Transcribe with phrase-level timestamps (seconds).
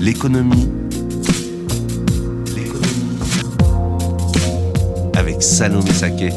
[0.00, 0.68] L'économie.
[2.54, 3.18] L'économie.
[5.16, 6.30] Avec Salomé Saké.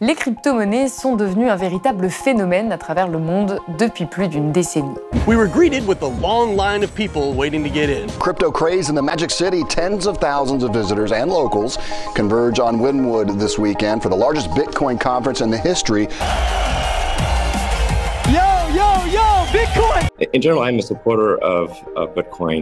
[0.00, 4.94] Les crypto-monnaies sont devenues un véritable phénomène à travers le monde depuis plus d'une décennie.
[5.26, 8.08] We were greeted with a long line of people waiting to get in.
[8.18, 9.64] Crypto craze in the Magic City.
[9.64, 11.78] Tens of thousands of visitors and locals
[12.14, 16.06] converge on Wynwood this weekend for the largest Bitcoin conference in the history.
[19.52, 20.08] Bitcoin.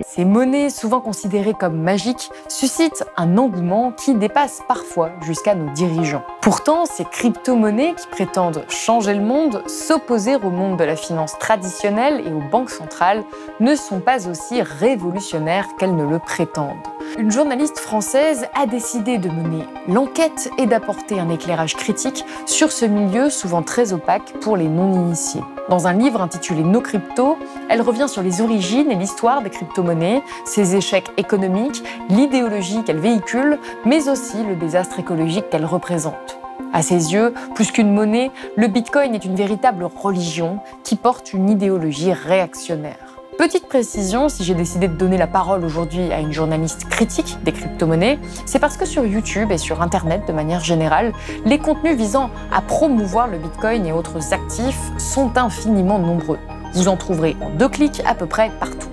[0.07, 6.23] Ces monnaies, souvent considérées comme magiques, suscitent un engouement qui dépasse parfois jusqu'à nos dirigeants.
[6.43, 12.23] Pourtant, ces crypto-monnaies qui prétendent changer le monde, s'opposer au monde de la finance traditionnelle
[12.25, 13.25] et aux banques centrales,
[13.59, 16.77] ne sont pas aussi révolutionnaires qu'elles ne le prétendent.
[17.19, 22.85] Une journaliste française a décidé de mener l'enquête et d'apporter un éclairage critique sur ce
[22.85, 25.41] milieu souvent très opaque pour les non-initiés.
[25.69, 27.39] Dans un livre intitulé Nos
[27.71, 33.59] elle revient sur les origines et l'histoire des crypto-monnaies, ses échecs économiques, l'idéologie qu'elles véhiculent,
[33.87, 36.39] mais aussi le désastre écologique qu'elles représentent.
[36.75, 41.49] À ses yeux, plus qu'une monnaie, le Bitcoin est une véritable religion qui porte une
[41.49, 43.17] idéologie réactionnaire.
[43.39, 47.53] Petite précision, si j'ai décidé de donner la parole aujourd'hui à une journaliste critique des
[47.53, 51.15] crypto-monnaies, c'est parce que sur YouTube et sur Internet de manière générale,
[51.47, 56.39] les contenus visant à promouvoir le Bitcoin et autres actifs sont infiniment nombreux.
[56.77, 58.91] Vous en trouverez en deux clics à peu près partout.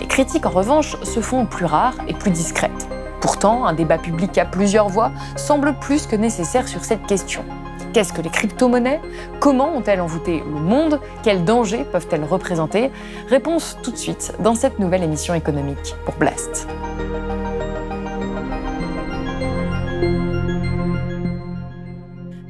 [0.00, 2.88] Les critiques en revanche se font plus rares et plus discrètes.
[3.20, 7.44] Pourtant, un débat public à plusieurs voix semble plus que nécessaire sur cette question.
[7.92, 9.02] Qu'est-ce que les crypto-monnaies?
[9.38, 10.98] Comment ont-elles envoûté le monde?
[11.22, 12.90] Quels dangers peuvent-elles représenter?
[13.28, 16.66] Réponse tout de suite dans cette nouvelle émission économique pour Blast.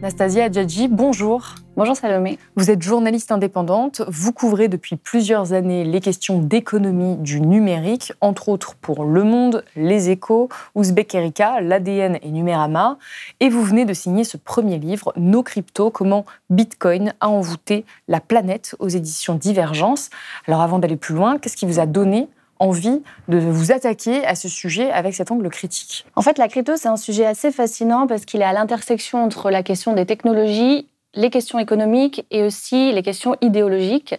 [0.06, 1.56] Nastasia Adjadji, bonjour.
[1.76, 2.38] Bonjour Salomé.
[2.54, 8.48] Vous êtes journaliste indépendante, vous couvrez depuis plusieurs années les questions d'économie du numérique, entre
[8.48, 12.98] autres pour Le Monde, Les Échos, Ouzbek Erika, l'ADN et Numérama,
[13.40, 18.20] et vous venez de signer ce premier livre, Nos cryptos, comment Bitcoin a envoûté la
[18.20, 20.10] planète aux éditions Divergence.
[20.46, 22.28] Alors avant d'aller plus loin, qu'est-ce qui vous a donné
[22.58, 26.76] envie de vous attaquer à ce sujet avec cet angle critique En fait, la crypto,
[26.76, 30.86] c'est un sujet assez fascinant parce qu'il est à l'intersection entre la question des technologies,
[31.16, 34.14] les questions économiques et aussi les questions idéologiques.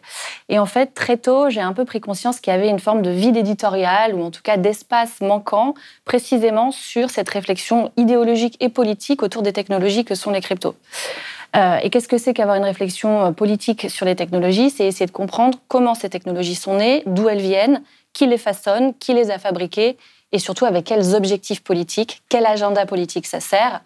[0.49, 3.01] Et en fait, très tôt, j'ai un peu pris conscience qu'il y avait une forme
[3.01, 5.75] de vide éditorial ou en tout cas d'espace manquant
[6.05, 10.75] précisément sur cette réflexion idéologique et politique autour des technologies que sont les cryptos.
[11.55, 14.69] Euh, et qu'est-ce que c'est qu'avoir une réflexion politique sur les technologies?
[14.69, 17.81] C'est essayer de comprendre comment ces technologies sont nées, d'où elles viennent,
[18.17, 19.95] qui les façonne, qui les a fabriqués
[20.31, 23.81] et surtout avec quels objectifs politiques, quel agenda politique ça sert.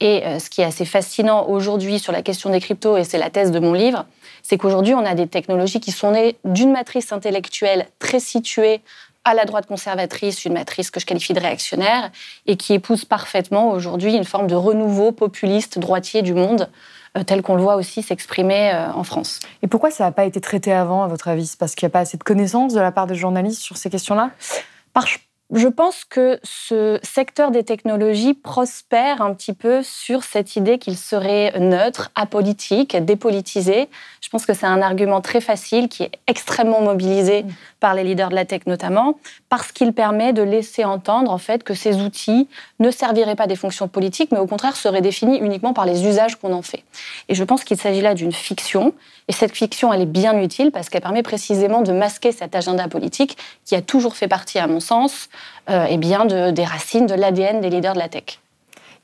[0.00, 3.18] Et euh, ce qui est assez fascinant aujourd'hui sur la question des cryptos, et c'est
[3.18, 4.04] la thèse de mon livre,
[4.42, 8.80] c'est qu'aujourd'hui, on a des technologies qui sont nées d'une matrice intellectuelle très située
[9.24, 12.10] à la droite conservatrice, une matrice que je qualifie de réactionnaire,
[12.46, 16.68] et qui épouse parfaitement aujourd'hui une forme de renouveau populiste droitier du monde,
[17.26, 19.40] tel qu'on le voit aussi s'exprimer euh, en France.
[19.62, 21.54] Et pourquoi ça n'a pas été traité avant, à votre avis?
[21.58, 23.90] Parce qu'il n'y a pas assez de connaissances de la part des journalistes sur ces
[23.90, 24.30] questions-là?
[25.54, 30.96] Je pense que ce secteur des technologies prospère un petit peu sur cette idée qu'il
[30.96, 33.88] serait neutre, apolitique, dépolitisé.
[34.20, 37.48] Je pense que c'est un argument très facile qui est extrêmement mobilisé mm.
[37.80, 41.64] par les leaders de la tech notamment, parce qu'il permet de laisser entendre en fait
[41.64, 42.46] que ces outils
[42.78, 46.36] ne serviraient pas des fonctions politiques, mais au contraire seraient définis uniquement par les usages
[46.36, 46.84] qu'on en fait.
[47.30, 48.92] Et je pense qu'il s'agit là d'une fiction,
[49.28, 52.86] et cette fiction elle est bien utile parce qu'elle permet précisément de masquer cet agenda
[52.88, 55.30] politique qui a toujours fait partie, à mon sens,
[55.68, 58.40] eh bien de, des racines de l'ADN des leaders de la tech.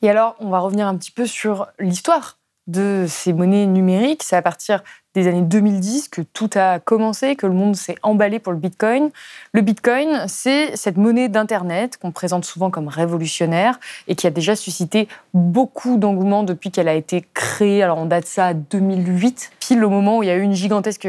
[0.03, 4.23] Et alors, on va revenir un petit peu sur l'histoire de ces monnaies numériques.
[4.23, 4.83] C'est à partir
[5.15, 9.11] des années 2010 que tout a commencé, que le monde s'est emballé pour le Bitcoin.
[9.53, 13.79] Le Bitcoin, c'est cette monnaie d'Internet qu'on présente souvent comme révolutionnaire
[14.09, 17.83] et qui a déjà suscité beaucoup d'engouement depuis qu'elle a été créée.
[17.83, 20.55] Alors on date ça à 2008, pile au moment où il y a eu une
[20.55, 21.09] gigantesque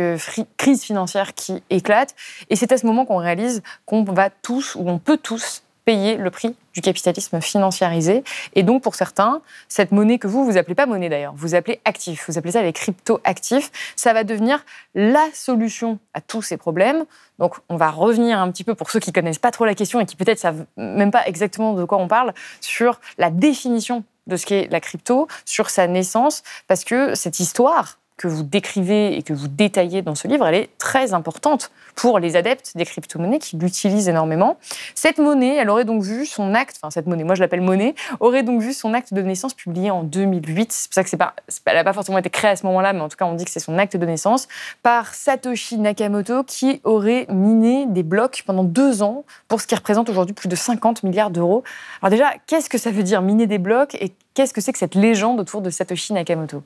[0.57, 2.15] crise financière qui éclate.
[2.51, 6.17] Et c'est à ce moment qu'on réalise qu'on va tous, ou on peut tous, payer
[6.17, 8.23] le prix du capitalisme financiarisé.
[8.55, 11.79] Et donc, pour certains, cette monnaie que vous, vous appelez pas monnaie d'ailleurs, vous appelez
[11.85, 14.65] actif, vous appelez ça les crypto-actifs, ça va devenir
[14.95, 17.05] la solution à tous ces problèmes.
[17.39, 19.99] Donc, on va revenir un petit peu pour ceux qui connaissent pas trop la question
[19.99, 24.37] et qui peut-être savent même pas exactement de quoi on parle, sur la définition de
[24.37, 29.23] ce qu'est la crypto, sur sa naissance, parce que cette histoire que vous décrivez et
[29.23, 33.39] que vous détaillez dans ce livre, elle est très importante pour les adeptes des crypto-monnaies
[33.39, 34.57] qui l'utilisent énormément.
[34.95, 37.93] Cette monnaie, elle aurait donc vu son acte, enfin cette monnaie, moi je l'appelle monnaie,
[38.21, 40.71] aurait donc vu son acte de naissance publié en 2008.
[40.71, 41.35] C'est pour ça que c'est pas,
[41.65, 43.43] elle n'a pas forcément été créée à ce moment-là, mais en tout cas on dit
[43.43, 44.47] que c'est son acte de naissance
[44.81, 50.09] par Satoshi Nakamoto qui aurait miné des blocs pendant deux ans pour ce qui représente
[50.09, 51.63] aujourd'hui plus de 50 milliards d'euros.
[52.01, 54.79] Alors déjà, qu'est-ce que ça veut dire miner des blocs et qu'est-ce que c'est que
[54.79, 56.63] cette légende autour de Satoshi Nakamoto?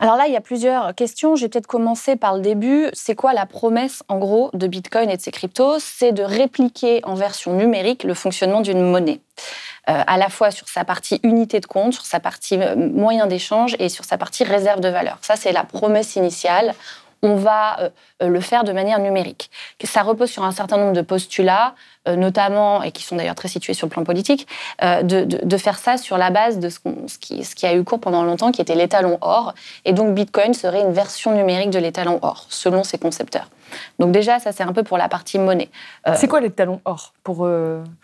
[0.00, 1.36] Alors là, il y a plusieurs questions.
[1.36, 2.88] Je vais peut-être commencer par le début.
[2.92, 5.78] C'est quoi la promesse, en gros, de Bitcoin et de ses cryptos?
[5.78, 9.20] C'est de répliquer en version numérique le fonctionnement d'une monnaie.
[9.90, 13.26] Euh, à la fois sur sa partie unité de compte, sur sa partie euh, moyen
[13.26, 15.18] d'échange et sur sa partie réserve de valeur.
[15.20, 16.74] Ça, c'est la promesse initiale
[17.24, 17.90] on va euh,
[18.22, 19.50] euh, le faire de manière numérique.
[19.82, 21.74] Ça repose sur un certain nombre de postulats,
[22.06, 24.46] euh, notamment, et qui sont d'ailleurs très situés sur le plan politique,
[24.82, 26.78] de, faire ça sur la base de ce,
[27.18, 29.54] qui, ce, qui, a eu cours pendant longtemps, qui était l'étalon or.
[29.86, 33.48] Et donc Bitcoin serait une version numérique de l'étalon or, selon ses concepteurs.
[33.98, 35.70] Donc déjà, ça c'est un peu pour la partie monnaie.
[36.16, 37.48] c'est quoi l'étalon or pour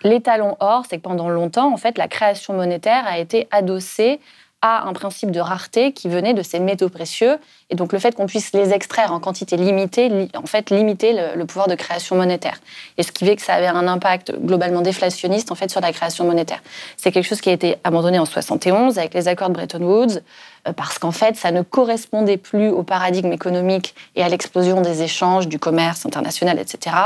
[0.02, 4.20] L'étalon or, c'est que pendant longtemps, en fait, la création monétaire a été adossée
[4.62, 7.38] à un principe de rareté qui venait de ces métaux précieux.
[7.70, 11.44] Et donc le fait qu'on puisse les extraire en quantité limitée, en fait, limiter le,
[11.46, 12.60] pouvoir de création monétaire.
[12.98, 15.92] Et ce qui fait que ça avait un impact globalement déflationniste en fait sur la
[15.92, 16.62] création monétaire.
[16.96, 20.20] C'est quelque chose qui a été abandonné en 71 avec les accords de Bretton Woods
[20.68, 25.02] euh, parce qu'en fait, ça ne correspondait plus au paradigme économique et à l'explosion des
[25.02, 26.96] échanges, du commerce international, etc.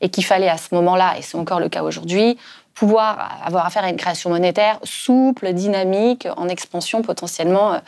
[0.00, 2.38] Et qu'il fallait à ce moment-là, et c'est encore le cas aujourd'hui,
[2.74, 7.78] pouvoir avoir affaire à une création monétaire souple, dynamique, en expansion potentiellement, euh,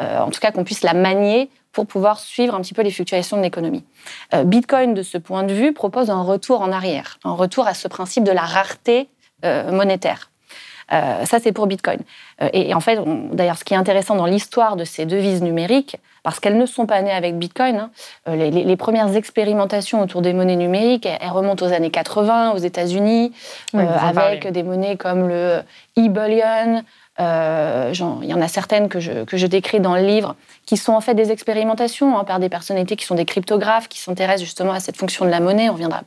[0.00, 2.90] euh, en tout cas qu'on puisse la manier pour pouvoir suivre un petit peu les
[2.90, 3.84] fluctuations de l'économie.
[4.34, 7.74] Euh, Bitcoin, de ce point de vue, propose un retour en arrière, un retour à
[7.74, 9.08] ce principe de la rareté
[9.42, 10.30] monétaire.
[10.92, 12.00] Euh, ça, c'est pour Bitcoin.
[12.42, 12.98] Euh, et, en fait,
[13.32, 16.86] d'ailleurs, ce qui est intéressant dans l'histoire de ces devises numériques, parce qu'elles ne sont
[16.86, 17.90] pas nées avec Bitcoin, hein,
[18.28, 23.32] euh, les, premières expérimentations autour des monnaies numériques, elles, remontent aux années 80 aux États-Unis,
[23.74, 25.60] avec des monnaies comme le
[25.98, 26.82] e-bullion.
[27.18, 30.36] il y en a certaines que je, que je, décris dans le livre,
[30.66, 33.98] qui sont en fait des expérimentations hein, par des personnalités qui sont des cryptographes, qui
[33.98, 35.68] s'intéressent justement à cette fonction de la monnaie.
[35.68, 36.02] On viendra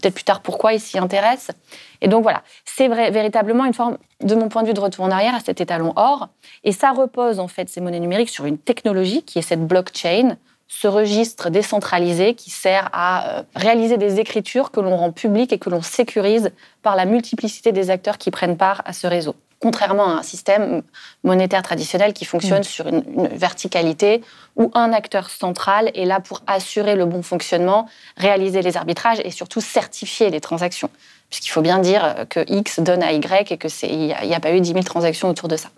[0.00, 1.54] peut-être plus tard pourquoi ils s'y intéressent.
[2.00, 5.10] Et donc voilà, c'est véritablement une forme, de mon point de vue, de retour en
[5.10, 6.28] arrière à cet étalon or.
[6.64, 10.36] Et ça repose en fait ces monnaies numériques sur une technologie qui est cette blockchain,
[10.68, 15.58] ce registre décentralisé qui sert à euh, réaliser des écritures que l'on rend publiques et
[15.58, 16.52] que l'on sécurise
[16.82, 20.82] par la multiplicité des acteurs qui prennent part à ce réseau contrairement à un système
[21.24, 22.64] monétaire traditionnel qui fonctionne mm.
[22.64, 23.02] sur une,
[23.32, 24.22] verticalité
[24.56, 29.30] où un acteur central est là pour assurer le bon fonctionnement, réaliser les arbitrages et
[29.30, 30.90] surtout certifier les transactions.
[31.28, 34.60] Puisqu'il faut bien dire que X donne à Y et qu'il n'y a, pas eu
[34.60, 35.68] 10 000 transactions autour de ça.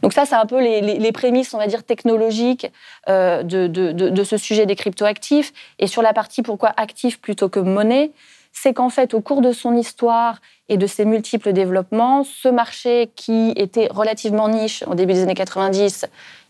[0.00, 2.70] Donc ça, c'est un peu les, prémices, on va dire, technologiques
[3.08, 5.52] euh, de, de, ce sujet des cryptoactifs.
[5.80, 8.12] Et sur la partie pourquoi actif plutôt que monnaie,
[8.52, 13.10] c'est qu'en fait, au cours de son histoire et de ses multiples développements, ce marché
[13.16, 16.06] qui était relativement niche au début des années 90,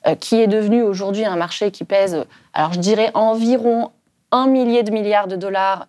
[0.07, 3.93] euh, qui est devenu aujourd'hui un marché qui pèse, alors je dirais environ
[4.33, 5.87] un millier de milliards de dollars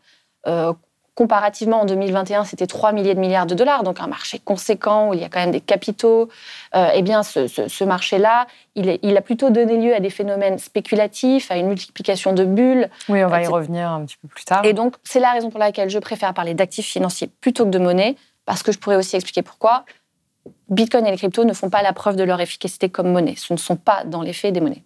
[0.48, 0.74] euh,
[1.16, 5.14] Comparativement, en 2021, c'était 3 milliers de milliards de dollars, donc un marché conséquent où
[5.14, 6.30] il y a quand même des capitaux.
[6.76, 11.52] Euh, eh bien, ce, marché-là, il, il, a plutôt donné lieu à des phénomènes spéculatifs,
[11.52, 12.90] à une multiplication de bulles.
[13.10, 14.66] Oui, on va y revenir un petit peu plus tard.
[14.66, 17.80] Et donc, c'est la raison pour laquelle je préfère parler d'actifs financiers plutôt que de
[17.80, 18.16] monnaie,
[18.46, 19.86] parce que je pourrais aussi expliquer pourquoi.
[20.70, 23.36] Bitcoin et les cryptos ne font pas la preuve de leur efficacité comme monnaie.
[23.38, 24.84] Ce ne sont pas, dans les faits, des monnaies.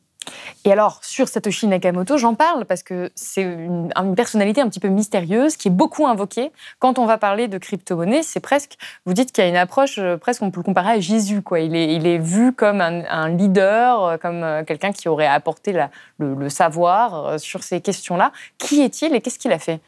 [0.65, 4.89] Et alors, sur Satoshi Nakamoto, j'en parle parce que c'est une, personnalité un petit peu
[4.89, 6.51] mystérieuse qui est beaucoup invoquée.
[6.79, 9.98] Quand on va parler de crypto-monnaie, c'est presque, vous dites qu'il y a une approche,
[9.98, 11.41] euh, presque on peut le comparer à Jésus.
[11.41, 11.60] Quoi.
[11.60, 15.74] Il, est, il est vu comme un, leader, euh, comme euh, quelqu'un qui aurait apporté
[16.19, 18.31] le, savoir sur ces questions-là.
[18.57, 19.79] Qui est-il et qu'est-ce qu'il a fait?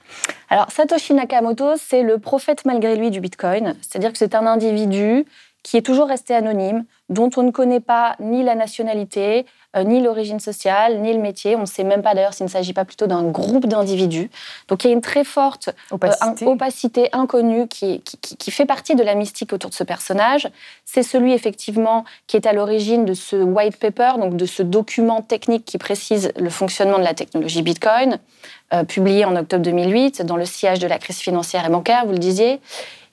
[0.50, 3.76] Alors, Satoshi Nakamoto, c'est le prophète malgré lui du Bitcoin.
[3.82, 5.26] C'est-à-dire que c'est un individu
[5.64, 10.02] qui est toujours resté anonyme, dont on ne connaît pas ni la nationalité, euh, ni
[10.02, 11.56] l'origine sociale, ni le métier.
[11.56, 14.30] On ne sait même pas d'ailleurs s'il ne s'agit pas plutôt d'un groupe d'individus.
[14.68, 19.04] Donc il y a une très forte euh, opacité, inconnue qui, qui, fait partie de
[19.04, 20.50] la mystique autour de ce personnage.
[20.86, 25.22] C'est celui effectivement qui est à l'origine de ce white paper, donc de ce document
[25.22, 28.20] technique qui précise le fonctionnement de la technologie Bitcoin,
[28.74, 32.14] euh, publié en octobre 2008 dans le sillage de la crise financière et bancaire, vous
[32.14, 32.60] le disiez.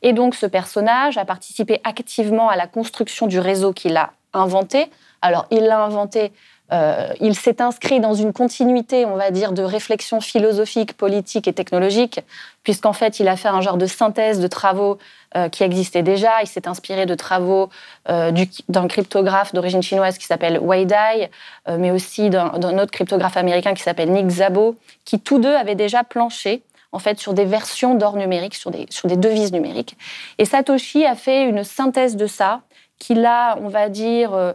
[0.02, 4.90] Et donc ce personnage a participé activement à la construction du réseau qu'il a inventé.
[5.22, 6.32] Alors il l'a inventé
[6.72, 11.52] euh, il s'est inscrit dans une continuité, on va dire, de réflexion philosophique, politique et
[11.52, 12.20] technologique,
[12.64, 14.98] puisqu'en fait, il a fait un genre de synthèse de travaux
[15.36, 16.42] euh, qui existaient déjà.
[16.42, 17.70] Il s'est inspiré de travaux
[18.08, 18.32] euh,
[18.68, 21.30] d'un cryptographe d'origine chinoise qui s'appelle Wei Dai,
[21.78, 26.02] mais aussi d'un autre cryptographe américain qui s'appelle Nick Szabo, qui tous deux avaient déjà
[26.02, 26.62] planché
[26.96, 29.96] en fait sur des versions d'or numérique, sur des, sur des devises numériques.
[30.38, 32.62] Et Satoshi a fait une synthèse de ça,
[32.98, 34.54] qu'il a, on va dire,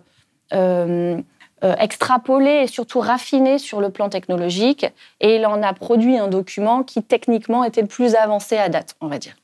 [1.63, 4.87] euh, extrapolé et surtout raffiné sur le plan technologique.
[5.19, 8.95] Et il en a produit un document qui techniquement était le plus avancé à date,
[8.99, 9.35] on va dire.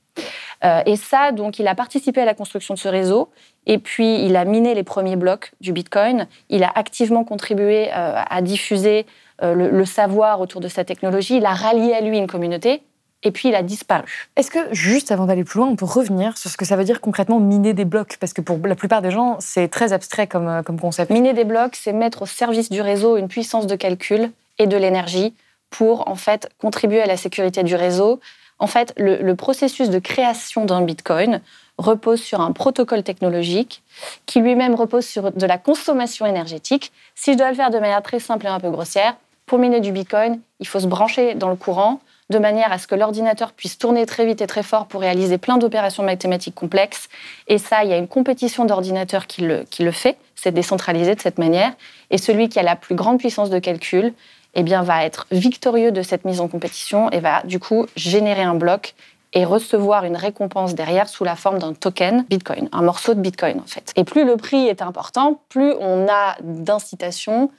[0.63, 3.29] Euh, et ça, donc, il a participé à la construction de ce réseau.
[3.67, 6.25] Et puis, il a miné les premiers blocs du Bitcoin.
[6.49, 9.05] Il a activement contribué euh, à diffuser
[9.43, 11.37] le, savoir autour de sa technologie.
[11.37, 12.81] Il a rallié à lui une communauté
[13.23, 14.29] et puis il a disparu.
[14.35, 16.83] Est-ce que, juste avant d'aller plus loin, on peut revenir sur ce que ça veut
[16.83, 18.17] dire concrètement miner des blocs?
[18.19, 21.11] Parce que pour la plupart des gens, c'est très abstrait comme, euh, comme concept.
[21.11, 24.77] Miner des blocs, c'est mettre au service du réseau une puissance de calcul et de
[24.77, 25.33] l'énergie
[25.69, 28.19] pour en fait contribuer à la sécurité du réseau.
[28.59, 31.41] En fait, le, le processus de création d'un Bitcoin
[31.77, 33.83] repose sur un protocole technologique
[34.25, 36.91] qui lui-même repose sur de la consommation énergétique.
[37.13, 39.79] Si je dois le faire de manière très simple et un peu grossière, pour miner
[39.79, 43.53] du Bitcoin, il faut se brancher dans le courant de manière à ce que l'ordinateur
[43.53, 47.07] puisse tourner très vite et très fort pour réaliser plein d'opérations mathématiques complexes.
[47.47, 51.37] Et ça, il y a une compétition d'ordinateurs qui le, fait, c'est décentralisé de cette
[51.37, 51.73] manière.
[52.11, 54.13] Et celui qui a la plus grande puissance de calcul,
[54.55, 58.43] eh bien, va être victorieux de cette mise en compétition et va du coup générer
[58.43, 58.95] un bloc
[59.33, 63.59] et recevoir une récompense derrière sous la forme d'un token Bitcoin, un morceau de Bitcoin
[63.59, 63.91] en fait.
[63.95, 67.51] Et plus le prix est important, plus on a d'incitation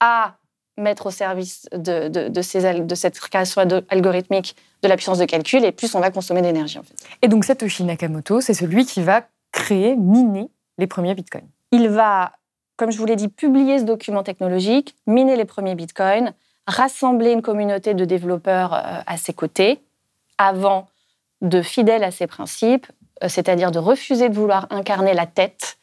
[0.00, 0.34] à
[0.78, 5.64] mettre au service de, de, ces, de cette création algorithmique de la puissance de calcul,
[5.64, 6.78] et plus on va consommer d'énergie.
[6.78, 6.94] En fait.
[7.22, 11.48] Et donc Satoshi Nakamoto, c'est celui qui va créer, miner les premiers bitcoins.
[11.72, 12.32] Il va,
[12.76, 16.34] comme je vous l'ai dit, publier ce document technologique, miner les premiers bitcoins,
[16.66, 19.80] rassembler une communauté de développeurs euh, à ses côtés,
[20.36, 20.88] avant
[21.40, 22.86] de fidèles à ses principes,
[23.22, 25.78] euh, c'est-à-dire de refuser de vouloir incarner la tête,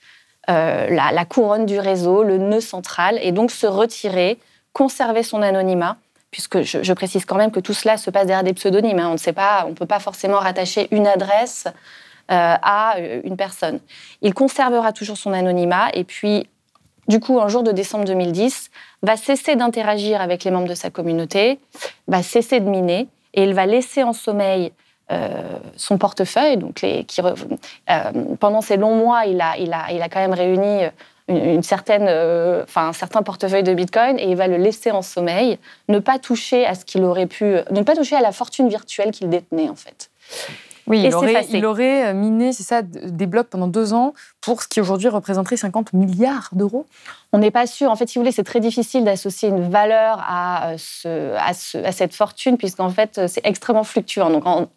[0.49, 4.37] euh, la, la couronne du réseau, le nœud central, et donc se retirer
[4.73, 5.97] conserver son anonymat,
[6.31, 8.99] puisque je, précise quand même que tout cela se passe derrière des pseudonymes.
[8.99, 9.09] Hein.
[9.09, 11.67] On ne sait pas, on peut pas forcément rattacher une adresse
[12.31, 13.79] euh, à euh, une personne.
[14.21, 16.49] Il conservera toujours son anonymat et puis,
[17.07, 18.71] du coup, un jour de décembre 2010,
[19.03, 21.59] va cesser d'interagir avec les membres de sa communauté,
[22.07, 24.71] va cesser de miner et il va laisser en sommeil
[25.11, 26.57] euh, son portefeuille.
[26.57, 27.21] Donc, les, qui,
[28.39, 30.85] pendant ces longs mois, il a, il a, il a quand même réuni
[31.29, 36.19] euh, un certain portefeuille de Bitcoin et il va le laisser en sommeil, ne pas
[36.19, 39.69] toucher à ce qu'il aurait pu, ne pas toucher à la fortune virtuelle qu'il détenait
[39.69, 40.09] en fait.
[40.87, 44.63] Oui, il aurait, il aurait, euh, miné, c'est ça, des blocs pendant deux ans pour
[44.63, 46.85] ce qui aujourd'hui représenterait 50 milliards d'euros.
[47.31, 47.89] On n'est pas sûr.
[47.89, 51.53] En fait, si vous voulez, c'est très difficile d'associer une valeur à, euh, ce, à,
[51.53, 54.29] ce, à cette fortune, puisqu'en fait, c'est extrêmement fluctuant.
[54.29, 54.67] Donc, en,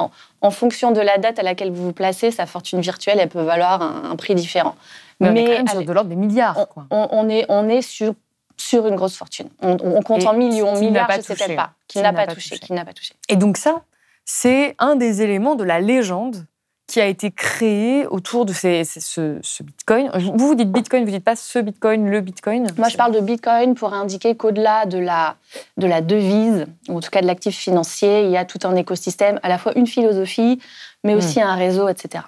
[0.41, 3.43] en, fonction de la date à laquelle vous vous placez, sa fortune virtuelle, elle peut
[3.43, 4.77] valoir un prix différent.
[5.21, 6.67] Mais, on est quand même sur de l'ordre des milliards.
[6.91, 8.15] On, est, on est sur,
[8.57, 9.49] sur une grosse fortune.
[9.63, 11.73] On, compte en millions, milliards, je ne sais pas.
[11.89, 12.59] Qui n'a pas, touché.
[12.59, 13.15] Qui n'a pas touché.
[13.29, 13.83] Et donc ça,
[14.27, 16.45] c'est un des éléments de la légende
[16.87, 20.11] qui a été créé autour de ces, ce, Bitcoin.
[20.15, 23.21] Vous, vous dites Bitcoin, vous dites pas ce Bitcoin, le Bitcoin Moi, je parle de
[23.21, 25.37] Bitcoin pour indiquer qu'au-delà de la,
[25.79, 28.77] de la devise, ou en tout cas de l'actif financier, il y a tout un
[28.77, 30.61] écosystème, à la fois une philosophie,
[31.03, 31.19] mais hmm.
[31.19, 32.25] aussi un réseau, etc.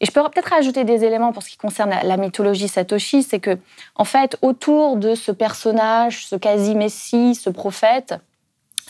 [0.00, 3.40] Et je peux peut-être rajouter des éléments pour ce qui concerne la, mythologie Satoshi, c'est
[3.40, 3.58] que,
[3.94, 8.14] en fait, autour de ce personnage, ce quasi-messie, ce prophète,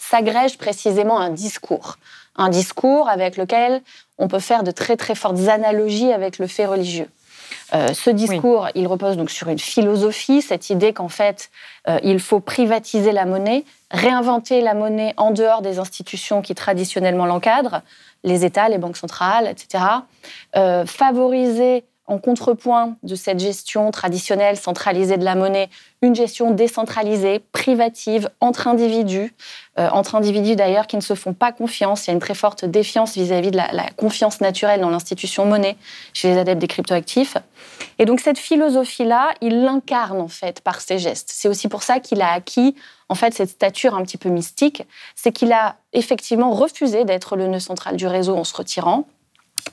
[0.03, 1.97] s'agrège précisément un discours.
[2.37, 3.83] Un discours avec lequel
[4.19, 7.09] on peut faire de très très fortes analogies avec le fait religieux.
[7.75, 11.51] Euh, ce discours, il repose donc sur une philosophie, cette idée qu'en fait,
[11.89, 17.27] euh, il faut privatiser la monnaie, réinventer la monnaie en dehors des institutions qui traditionnellement
[17.27, 17.83] l'encadrent,
[18.25, 19.85] les États, les banques centrales, etc.
[20.57, 25.71] Euh, favoriser en contrepoint de cette gestion traditionnelle centralisée de la monnaie,
[26.03, 29.35] une gestion décentralisée, privative, entre individus,
[29.79, 32.07] euh, entre individus d'ailleurs qui ne se font pas confiance.
[32.07, 35.47] Il y a une très forte défiance vis-à-vis de la, la, confiance naturelle dans l'institution
[35.47, 35.77] monnaie
[36.13, 37.39] chez les adeptes des cryptoactifs.
[37.99, 41.31] Et donc cette philosophie-là, il l'incarne en fait par ses gestes.
[41.33, 42.75] C'est aussi pour ça qu'il a acquis
[43.09, 44.83] en fait cette stature un petit peu mystique,
[45.15, 49.07] c'est qu'il a effectivement refusé d'être le nœud central du réseau en se retirant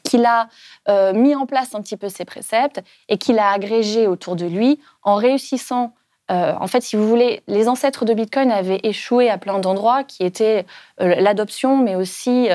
[0.03, 0.49] qu'il a
[0.87, 4.45] euh, mis en place un petit peu ses préceptes et qu'il a agrégé autour de
[4.45, 5.93] lui en réussissant.
[6.31, 10.03] Euh, en fait, si vous voulez, les ancêtres de Bitcoin avaient échoué à plein d'endroits,
[10.03, 10.65] qui étaient
[11.01, 12.49] euh, l'adoption, mais aussi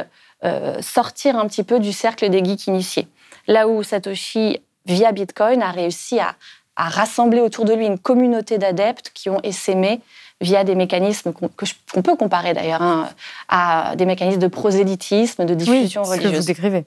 [0.83, 3.09] sortir un petit peu du cercle des geeks initiés.
[3.47, 6.37] Là où Satoshi, via Bitcoin, a réussi à,
[6.77, 10.01] rassembler autour de lui une communauté d'adeptes qui ont essaimé
[10.41, 13.09] via des mécanismes qu'on peut comparer d'ailleurs hein,
[13.49, 16.33] à des mécanismes de prosélytisme, de diffusion oui, religieuse.
[16.33, 16.85] Que vous décrivez.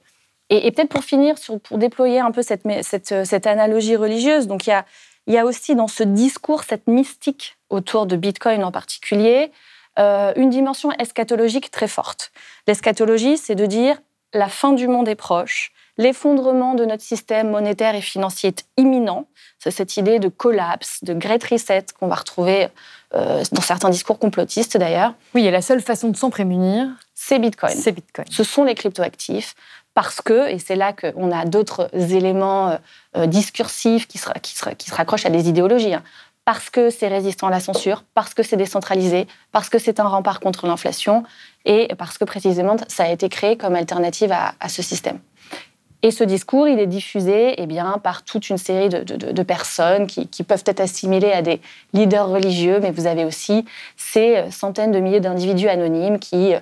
[0.49, 4.73] Et, peut-être pour finir, pour déployer un peu cette, cette, analogie religieuse, donc il y
[4.73, 4.85] a,
[5.27, 9.51] y a aussi dans ce discours cette mystique autour de Bitcoin en particulier,
[9.99, 12.31] euh, une dimension eschatologique très forte.
[12.67, 13.97] L'eschatologie, c'est de dire
[14.33, 19.25] la fin du monde est proche, l'effondrement de notre système monétaire et financier est imminent.
[19.59, 22.67] C'est cette idée de collapse, de great reset qu'on va retrouver
[23.15, 25.13] euh, dans certains discours complotistes d'ailleurs.
[25.33, 27.73] Oui, et la seule façon de s'en prémunir, c'est Bitcoin.
[27.75, 28.27] C'est Bitcoin.
[28.29, 29.55] Ce sont les cryptoactifs
[29.97, 32.77] parce que, et c'est là qu'on a d'autres éléments euh,
[33.17, 34.29] euh, discursifs qui se,
[34.91, 36.03] raccrochent à des idéologies, hein.
[36.45, 40.07] parce que c'est résistant à la censure, parce que c'est décentralisé, parce que c'est un
[40.07, 41.23] rempart contre l'inflation,
[41.65, 45.17] et parce que précisément ça a été créé comme alternative à, ce système.
[46.03, 50.27] Et ce discours, il est diffusé eh bien, par toute une série de, personnes qui,
[50.27, 51.59] qui, peuvent être assimilées à des
[51.93, 56.59] leaders religieux, mais vous avez aussi ces centaines de milliers d'individus anonymes qui euh,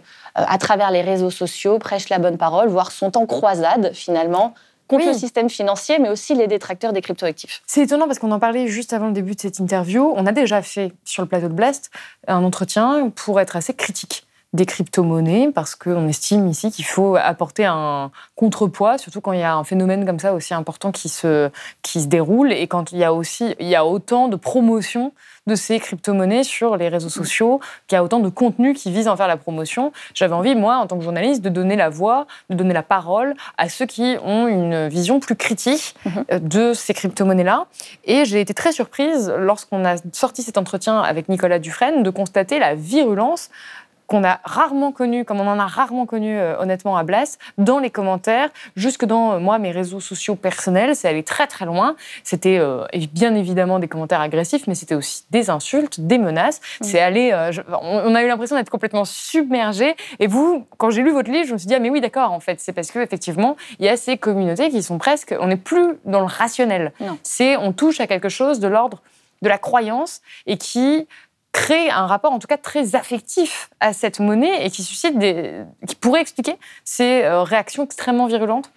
[0.48, 4.54] à travers les réseaux sociaux, prêchent la bonne parole, voire sont en croisade finalement
[4.88, 7.63] contre le système financier, mais aussi les détracteurs des cryptoactifs.
[7.65, 10.13] C'est étonnant parce qu'on en parlait juste avant le début de cette interview.
[10.15, 11.89] On a déjà fait sur le plateau de Blast
[12.27, 17.66] un entretien pour être assez critique des crypto-monnaies parce qu'on estime ici qu'il faut apporter
[17.66, 21.50] un contrepoids, surtout quand il y a un phénomène comme ça aussi important qui se,
[21.82, 25.12] qui se déroule et quand il y a aussi il y a autant de promotion
[25.48, 29.08] de ces crypto-monnaies sur les réseaux sociaux, qu'il y a autant de contenu qui vise
[29.08, 29.92] à en faire la promotion.
[30.14, 33.36] J'avais envie, moi, en tant que journaliste, de donner la voix, de donner la parole
[33.58, 36.25] à ceux qui ont une vision plus critique mhm.
[36.32, 37.68] euh, de ces crypto-monnaies-là.
[38.06, 42.58] Et j'ai été très surprise, lorsqu'on a sorti cet entretien avec Nicolas Dufresne, de constater
[42.58, 43.50] la virulence
[44.08, 47.80] qu'on a rarement connu, comme on en a rarement connu euh, honnêtement à Blas, dans
[47.80, 51.96] les commentaires, jusque dans euh, moi mes réseaux sociaux personnels, c'est allé très très loin.
[52.24, 56.62] C'était euh, bien évidemment des commentaires agressifs, mais c'était aussi des insultes, des menaces.
[56.82, 57.34] C'est allé,
[57.82, 59.96] on, a eu l'impression d'être complètement submergé.
[60.20, 62.32] Et vous, quand j'ai lu votre livre, je me suis dit ah mais oui d'accord
[62.32, 65.48] en fait, c'est parce que effectivement il y a ces communautés qui sont presque, on
[65.48, 66.94] n'est plus dans le rationnel.
[67.24, 69.01] C'est on touche à quelque chose de l'ordre
[69.42, 71.08] de la croyance et qui
[71.55, 75.61] crée un rapport en tout cas très affectif à cette monnaie et qui suscite des,
[75.87, 78.70] qui pourrait expliquer ces euh, réactions extrêmement virulentes.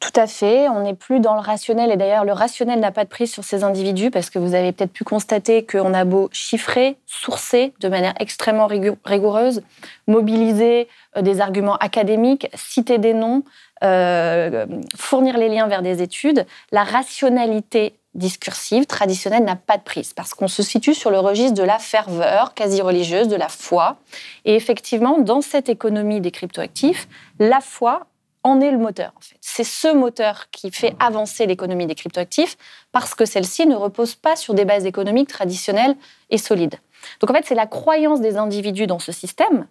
[0.00, 1.90] Tout à fait, on n'est plus dans le rationnel.
[1.90, 4.72] Et d'ailleurs le rationnel n'a pas de prise sur ces individus parce que vous avez
[4.72, 9.62] peut-être pu constater qu'on a beau chiffrer, sourcer de manière extrêmement rigoureuse,
[10.06, 13.44] mobiliser euh, des arguments académiques, citer des noms,
[13.82, 20.12] euh, fournir les liens vers des études, la rationalité discursive traditionnelle n'a pas de prise
[20.12, 23.96] parce qu'on se situe sur le registre de la ferveur quasi religieuse, de la foi.
[24.44, 28.06] Et effectivement, dans cette économie des cryptoactifs, la foi
[28.44, 29.12] en est le moteur.
[29.16, 29.36] En fait.
[29.40, 32.56] C'est ce moteur qui fait avancer l'économie des cryptoactifs
[32.92, 35.96] parce que celle-ci ne repose pas sur des bases économiques traditionnelles
[36.30, 36.76] et solides.
[37.20, 39.66] Donc en fait, c'est la croyance des individus dans ce système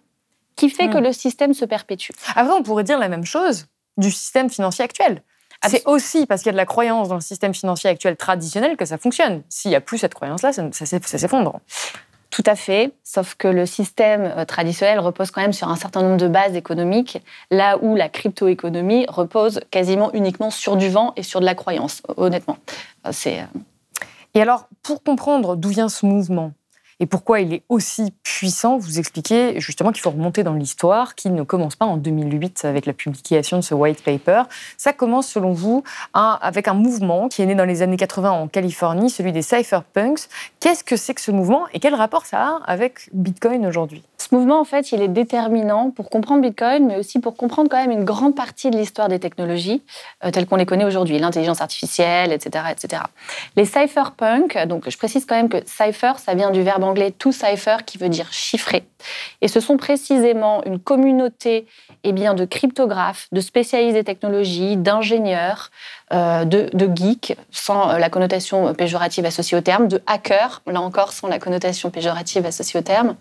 [0.56, 1.04] qui fait que hmm.
[1.04, 2.12] le système se perpétue.
[2.34, 5.22] Après, on pourrait dire la même chose du système financier actuel.
[5.68, 8.76] C'est aussi parce qu'il y a de la croyance dans le système financier actuel traditionnel
[8.76, 9.42] que ça fonctionne.
[9.48, 11.60] S'il n'y a plus cette croyance-là, ça, s'effondre.
[12.30, 16.02] Tout à fait, sauf que le système euh, traditionnel repose quand même sur un certain
[16.02, 17.22] nombre de bases économiques,
[17.52, 22.02] là où la crypto-économie repose quasiment uniquement sur du vent et sur de la croyance,
[22.16, 22.56] honnêtement.
[23.12, 23.40] C'est...
[23.40, 23.58] Euh,
[24.34, 26.52] et alors, pour comprendre d'où vient ce mouvement,
[27.00, 31.34] et pourquoi il est aussi puissant, vous expliquez justement qu'il faut remonter dans l'histoire, qu'il
[31.34, 34.42] ne commence pas en 2008 avec la publication de ce white paper.
[34.76, 38.48] Ça commence, selon vous, avec un mouvement qui est né dans les années 80 en
[38.48, 40.28] Californie, celui des cypherpunks.
[40.60, 44.02] Qu'est-ce que c'est que ce mouvement et quel rapport ça a avec Bitcoin aujourd'hui?
[44.24, 47.76] Ce mouvement, en fait, il est déterminant pour comprendre Bitcoin, mais aussi pour comprendre quand
[47.76, 49.82] même une grande partie de l'histoire des technologies
[50.24, 53.02] euh, telles qu'on les connaît aujourd'hui, l'intelligence artificielle, etc., etc.
[53.56, 57.32] Les cypherpunks, donc je précise quand même que cypher, ça vient du verbe anglais to
[57.32, 58.84] cipher qui veut dire chiffrer.
[59.42, 61.66] Et ce sont précisément une communauté
[62.02, 65.70] eh bien, de cryptographes, de spécialistes des technologies, d'ingénieurs,
[66.12, 71.12] euh, de, geeks, sans euh, la connotation péjorative associée au terme, de hackers, là encore
[71.12, 73.16] sans la connotation péjorative associée au terme,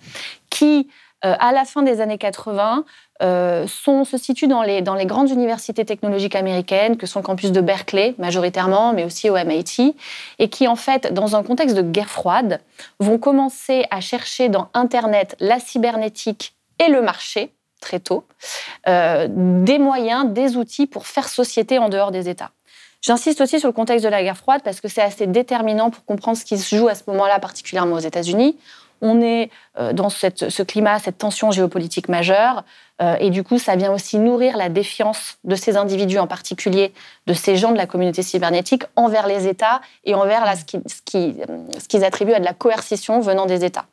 [0.49, 0.89] qui,
[1.23, 2.83] euh, à la fin des années 80,
[3.21, 7.53] euh, sont, se situent dans les, dans les grandes universités technologiques américaines, que sont campus
[7.53, 9.95] de Berkeley majoritairement, mais aussi au MIT,
[10.39, 12.59] et qui, en fait, dans un contexte de guerre froide,
[12.99, 18.25] vont commencer à chercher dans Internet la cybernétique et le marché, très tôt,
[18.85, 22.51] des moyens, des outils pour faire société en dehors des États.
[23.03, 26.05] J'insiste aussi sur le contexte de la guerre froide parce que c'est assez déterminant pour
[26.05, 28.57] comprendre ce qui se joue à ce moment-là, particulièrement aux États-Unis.
[29.01, 29.49] on est
[29.91, 32.63] dans ce climat, cette tension géopolitique majeure.
[33.19, 36.93] et du coup, ça vient aussi nourrir la défiance de ces individus, en particulier
[37.27, 41.01] de ces gens de la communauté cybernétique, envers les États et envers ce
[41.87, 43.85] qu'ils attribuent à de la coercition venant des États.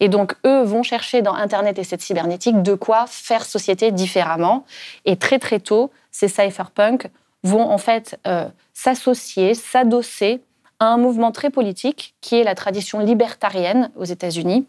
[0.00, 4.64] Et donc, eux vont chercher dans Internet et cette cybernétique de quoi faire société différemment.
[5.04, 7.06] Et très, très tôt, ces cypherpunks
[7.42, 10.42] vont en fait euh, s'associer, s'adosser
[10.78, 14.66] à un mouvement très politique qui est la tradition libertarienne aux États-Unis,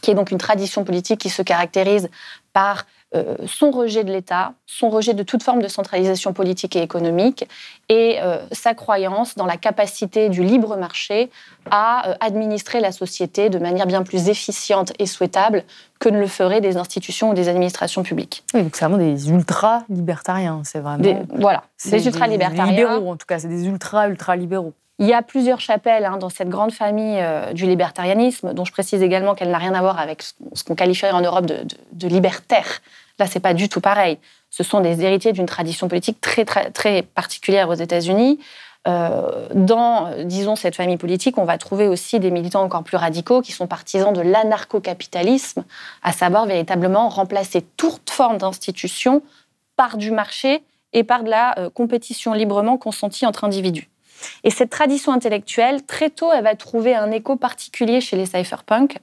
[0.00, 2.08] qui est donc une tradition politique qui se caractérise
[2.52, 6.82] par euh, son rejet de l'État, son rejet de toute forme de centralisation politique et
[6.82, 7.46] économique,
[7.88, 11.30] et euh, sa croyance dans la capacité du libre marché
[11.70, 15.64] à euh, administrer la société de manière bien plus efficiente et souhaitable
[15.98, 18.44] que ne le feraient des institutions ou des administrations publiques.
[18.54, 21.02] Oui, donc c'est vraiment des ultra-libertariens, c'est vraiment...
[21.02, 22.72] Des, voilà, des ultra-libertariens.
[22.72, 24.72] libéraux, en tout cas, c'est des ultra-ultra-libéraux.
[24.98, 28.72] Il y a plusieurs chapelles hein, dans cette grande famille euh, du libertarianisme, dont je
[28.72, 32.08] précise également qu'elle n'a rien à voir avec ce qu'on qualifierait en Europe de, de,
[32.08, 32.80] libertaire.
[33.18, 34.18] Là, c'est pas du tout pareil.
[34.50, 38.38] Ce sont des héritiers d'une tradition politique très, très, très particulière aux États-Unis.
[38.88, 43.40] Euh, dans, disons, cette famille politique, on va trouver aussi des militants encore plus radicaux
[43.40, 45.64] qui sont partisans de l'anarcho-capitalisme,
[46.02, 49.22] à savoir véritablement remplacer toute forme d'institution
[49.76, 53.88] par du marché et par de la euh, compétition librement consentie entre individus.
[54.44, 58.98] Et cette tradition intellectuelle, très tôt, elle va trouver un écho particulier chez les cypherpunks,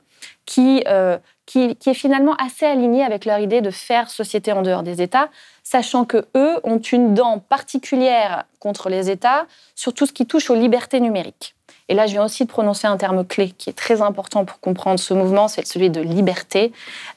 [0.50, 4.64] qui, euh, qui, qui, est finalement assez aligné avec leur idée de faire société en
[4.64, 5.30] dehors des États,
[5.64, 10.50] sachant que eux ont une dent particulière contre les États sur tout ce qui touche
[10.50, 11.54] aux libertés numériques.
[11.88, 14.60] Et là, je viens aussi de prononcer un terme clé qui est très important pour
[14.60, 16.72] comprendre ce mouvement, c'est celui de liberté.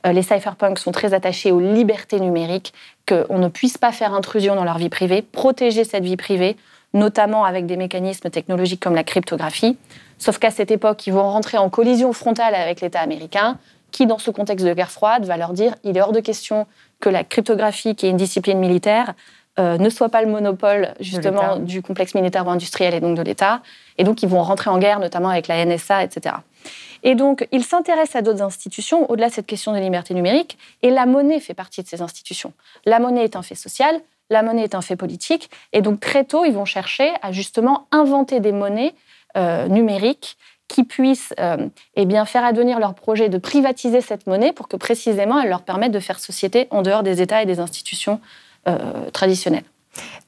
[0.07, 2.75] Euh, les cypherpunks sont très attachés aux libertés numériques,
[3.09, 6.59] qu'on ne puisse pas faire intrusion dans leur vie privée, protéger cette vie privée,
[6.93, 9.79] notamment avec des mécanismes technologiques comme la cryptographie.
[10.23, 13.59] Sauf qu'à cette époque, ils vont rentrer en collision frontale avec l'État américain,
[13.91, 16.69] qui, dans ce contexte de guerre froide, va leur dire il est hors de question
[17.01, 19.15] que la cryptographie, qui est une discipline militaire,
[19.59, 23.23] euh, ne soit pas le monopole justement du complexe militaire ou industriel et donc de
[23.23, 23.63] l'État.
[23.99, 26.37] Et donc, ils vont rentrer en guerre, notamment avec la NSA, etc.
[27.03, 30.91] Et donc, ils s'intéressent à d'autres institutions au-delà de cette question de liberté numérique, et
[30.91, 32.53] la monnaie fait partie de ces institutions.
[32.87, 35.51] La monnaie est un fait social, la monnaie est un fait politique.
[35.73, 38.95] Et donc très tôt, ils vont chercher à justement inventer des monnaies
[39.37, 40.37] euh, numériques
[40.69, 44.77] qui puissent euh, eh bien, faire advenir leur projet de privatiser cette monnaie pour que
[44.77, 48.21] précisément elle leur permette de faire société en dehors des États et des institutions
[48.69, 49.65] euh, traditionnelles.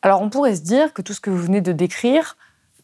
[0.03, 2.37] Alors on pourrait se dire que tout ce que vous venez de décrire,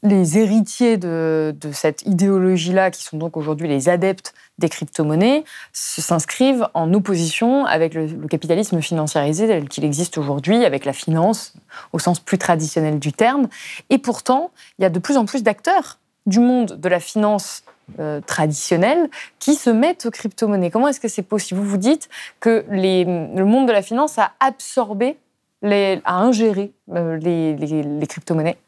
[0.02, 6.94] les héritiers de, cette idéologie-là, qui sont donc aujourd'hui les adeptes des crypto-monnaies, s'inscrivent en
[6.94, 11.52] opposition avec le, capitalisme financiarisé tel qu'il existe aujourd'hui, avec la finance
[11.92, 13.48] au sens plus traditionnel du terme.
[13.90, 17.62] Et pourtant, il y a de plus en plus d'acteurs du monde de la finance
[17.98, 20.70] euh, traditionnelle qui se mettent aux crypto-monnaies.
[20.70, 21.61] Comment est-ce que c'est possible?
[21.61, 25.16] Vous vous dites que le monde de la finance a absorbé,
[25.62, 28.59] a ingéré euh, les crypto-monnaies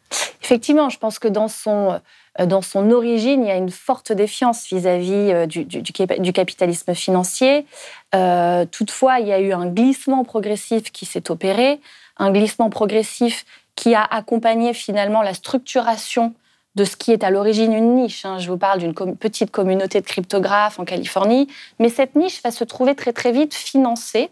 [0.42, 2.00] Effectivement, je pense que dans son,
[2.40, 7.64] euh, dans son origine, il y a une forte défiance vis-à-vis du, capitalisme financier.
[8.10, 11.80] Toutefois, il y a eu un glissement progressif qui s'est opéré,
[12.16, 13.44] un glissement progressif
[13.76, 16.34] qui a accompagné finalement la structuration
[16.74, 18.24] de ce qui est à l'origine une niche.
[18.24, 18.38] Hein.
[18.38, 22.64] Je vous parle d'une petite communauté de cryptographes en Californie, mais cette niche va se
[22.64, 24.30] trouver très très vite financée,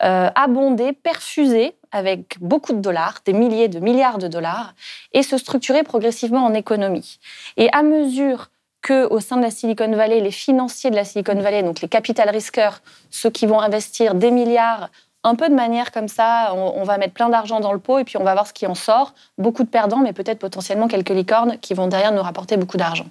[0.00, 4.74] abondée, perfusée avec beaucoup de dollars, des milliers de milliards de dollars,
[5.12, 7.18] et se structurer progressivement en économie.
[7.56, 8.50] Et à mesure
[8.82, 11.88] que au sein de la Silicon Valley, les financiers de la Silicon Valley, donc les
[11.88, 14.90] capital risqueurs, ceux qui vont investir des milliards
[15.24, 18.04] un peu de manière comme ça, on, va mettre plein d'argent dans le pot et
[18.04, 19.14] puis on va voir ce qui en sort.
[19.36, 23.06] Beaucoup de perdants, mais peut-être potentiellement quelques licornes qui vont derrière nous rapporter beaucoup d'argent.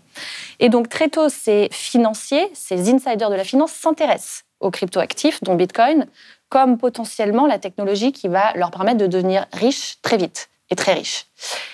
[0.59, 5.55] Et donc très tôt, ces financiers, ces insiders de la finance s'intéressent aux cryptoactifs, dont
[5.55, 6.07] Bitcoin,
[6.49, 10.93] comme potentiellement la technologie qui va leur permettre de devenir riches très vite et très
[10.93, 11.25] riches.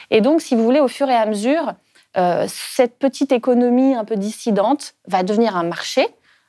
[0.09, 1.73] Et donc, si vous voulez, au fur et à mesure,
[2.17, 6.07] euh, cette petite économie un peu dissidente va devenir un marché,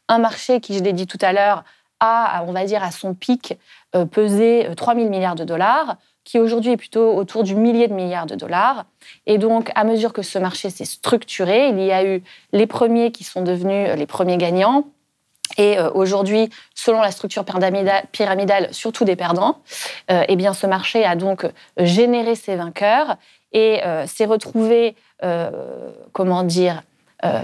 [0.09, 1.65] un marché qui, je l'ai dit tout à l'heure,
[2.05, 3.59] a, on va dire, à son pic
[3.95, 7.87] euh, pesé 3 euh, 000 milliards de dollars, qui aujourd'hui est plutôt autour du millier
[7.89, 8.87] de milliards de dollars.
[9.27, 13.13] Et donc, à mesure que ce marché s'est structuré, il y a eu les premiers
[13.13, 14.85] qui sont devenus les premiers gagnants,
[15.59, 19.59] et euh, aujourd'hui, selon la structure pyramidale, surtout des perdants,
[20.11, 23.17] euh, eh bien, ce marché a donc généré ses vainqueurs
[23.53, 24.97] et euh, s'est retrouvé,
[26.13, 26.83] comment dire,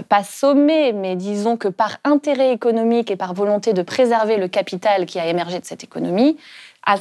[0.09, 5.05] pas sommé, mais disons que par intérêt économique et par volonté de préserver le capital
[5.05, 6.37] qui a émergé de cette économie,
[6.85, 6.97] à,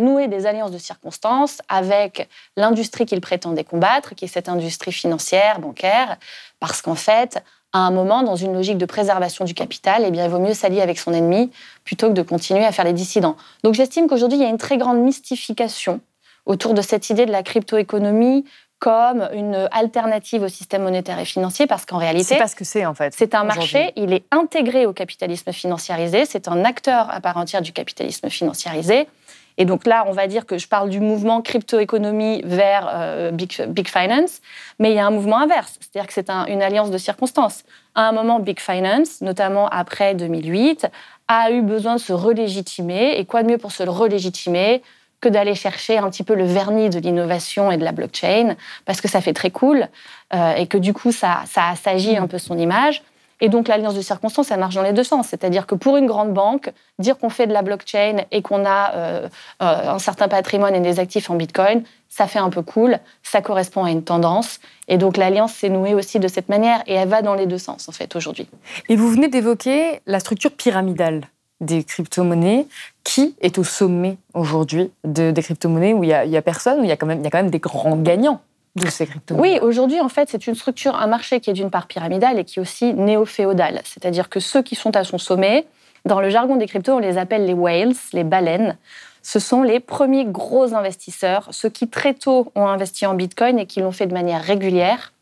[0.00, 5.58] nouer des alliances de circonstances avec l'industrie qu'il prétendait combattre, qui est cette industrie financière,
[5.58, 6.16] bancaire,
[6.60, 10.24] parce qu'en fait, à un moment, dans une logique de préservation du capital, eh bien,
[10.24, 11.50] il vaut mieux s'allier avec son ennemi
[11.84, 13.36] plutôt que de continuer à faire les dissidents.
[13.64, 16.00] Donc j'estime qu'aujourd'hui, il y a une très grande mystification
[16.46, 18.44] autour de cette idée de la crypto-économie
[18.84, 22.64] comme une alternative au système monétaire et financier, parce qu'en réalité, C'est pas ce que
[22.72, 23.14] c'est en fait.
[23.16, 27.62] c'est un marché, il est intégré au capitalisme financiarisé, c'est un acteur à part entière
[27.62, 29.08] du capitalisme financiarisé.
[29.56, 33.52] Et donc là, on va dire que je parle du mouvement crypto-économie vers euh, big,
[33.68, 34.40] big Finance,
[34.78, 37.62] mais il y a un mouvement inverse, c'est-à-dire que c'est un- une alliance de circonstances.
[37.94, 40.88] À un moment, Big Finance, notamment après 2008,
[41.28, 44.82] a eu besoin de se relégitimer, et quoi de mieux pour se relégitimer
[45.24, 49.00] que d'aller chercher un petit peu le vernis de l'innovation et de la blockchain, parce
[49.00, 49.88] que ça fait très cool,
[50.34, 53.02] euh, et que du coup, ça, ça assagit un peu son image.
[53.40, 55.28] Et donc, l'alliance de circonstances, ça marche dans les deux sens.
[55.28, 58.92] C'est-à-dire que pour une grande banque, dire qu'on fait de la blockchain et qu'on a
[58.94, 59.28] euh,
[59.62, 63.40] euh, un certain patrimoine et des actifs en Bitcoin, ça fait un peu cool, ça
[63.40, 64.60] correspond à une tendance.
[64.88, 67.58] Et donc, l'alliance s'est nouée aussi de cette manière et elle va dans les deux
[67.58, 68.46] sens, en fait, aujourd'hui.
[68.90, 71.22] Et vous venez d'évoquer la structure pyramidale
[71.64, 72.66] des crypto-monnaies.
[73.02, 76.88] Qui est au sommet aujourd'hui de, des crypto-monnaies où il y, a, personne, où il
[76.88, 78.40] y a, quand même, y a quand même des grands gagnants
[78.76, 79.58] de ces crypto-monnaies?
[79.58, 82.44] Oui, aujourd'hui, en fait, c'est une structure, un marché qui est d'une part pyramidal et
[82.44, 83.82] qui est aussi néo-féodal.
[83.84, 85.66] C'est-à-dire que ceux qui sont à son sommet,
[86.04, 88.76] dans le jargon des cryptos, on les appelle les whales, les baleines.
[89.22, 93.64] Ce sont les premiers gros investisseurs, ceux qui très tôt ont investi en Bitcoin et
[93.64, 95.13] qui l'ont fait de manière régulière.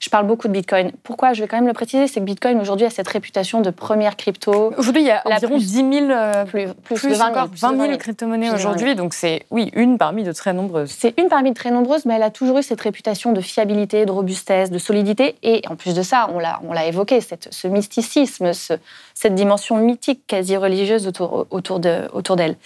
[0.00, 0.92] Je parle beaucoup de Bitcoin.
[1.02, 3.68] Pourquoi Je vais quand même le préciser, c'est que Bitcoin aujourd'hui a cette réputation de
[3.68, 4.72] première crypto.
[4.78, 7.28] Aujourd'hui, il y a environ plus- 10 000, euh, Plus, plus, plus de 20 000,
[7.30, 7.98] encore, plus de 20 000 000.
[7.98, 8.70] crypto-monnaies Plus de 20 000.
[8.72, 8.94] aujourd'hui.
[8.94, 10.90] Donc c'est, oui, une parmi de très nombreuses.
[10.98, 14.06] C'est une parmi de très nombreuses, mais elle a toujours eu cette réputation de fiabilité,
[14.06, 15.36] de robustesse, de solidité.
[15.42, 18.74] Et en plus de ça, on l'a, on l'a évoqué, cette, ce mysticisme, ce-
[19.12, 22.56] cette dimension mythique, quasi religieuse autour, autour, de, autour d'elle.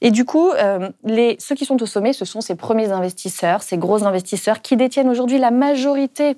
[0.00, 3.62] Et du coup, euh, les, ceux qui sont au sommet, ce sont ces premiers investisseurs,
[3.62, 6.36] ces gros investisseurs qui détiennent aujourd'hui la majorité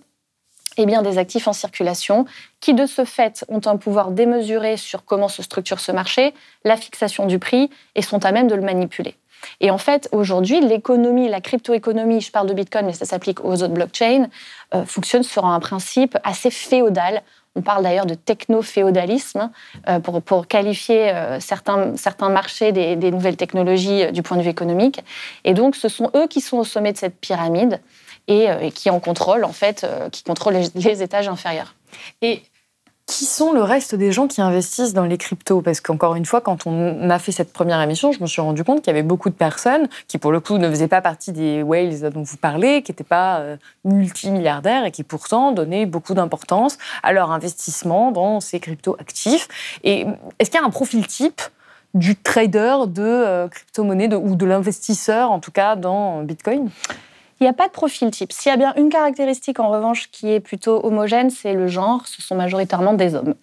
[0.77, 2.27] eh bien, des actifs en circulation,
[2.61, 6.35] qui de ce fait ont un pouvoir démesuré sur comment se structure ce marché,
[6.65, 9.17] la fixation du prix, et sont à même de le manipuler.
[9.61, 13.63] Et en fait, aujourd'hui, l'économie, la crypto-économie, je parle de Bitcoin, mais ça s'applique aux
[13.63, 14.29] autres blockchains,
[14.75, 17.23] euh, fonctionne sur un principe assez féodal.
[17.57, 19.51] On parle d'ailleurs de techno-féodalisme
[19.89, 25.05] euh, pour, qualifier euh, certains, certains marchés des, nouvelles technologies du point de vue économique.
[25.45, 27.81] Et donc, ce sont eux qui sont au sommet de cette pyramide
[28.29, 31.75] et, euh, et qui en contrôlent, en fait, euh, qui contrôlent les, étages inférieurs.
[32.23, 32.43] Et
[33.07, 35.61] qui sont le reste des gens qui investissent dans les cryptos?
[35.61, 38.65] Parce qu'encore une fois, quand on a fait cette première émission, je me suis rendu
[38.65, 41.33] compte qu'il y avait beaucoup de personnes qui, pour le coup, ne faisaient pas partie
[41.33, 46.15] des whales dont vous parlez, qui n'étaient pas euh, multimilliardaires et qui pourtant donnaient beaucoup
[46.15, 49.49] d'importance à leur investissement dans ces cryptos actifs.
[49.85, 50.07] Et
[50.39, 51.43] est-ce qu'il y a un profil type
[51.93, 56.71] du trader de crypto-monnaie ou de l'investisseur, en tout cas, dans Bitcoin?
[57.41, 58.33] Il n'y a pas de profil type.
[58.33, 62.07] S'il y a bien une caractéristique, en revanche, qui est plutôt homogène, c'est le genre.
[62.07, 63.35] Ce sont majoritairement des hommes.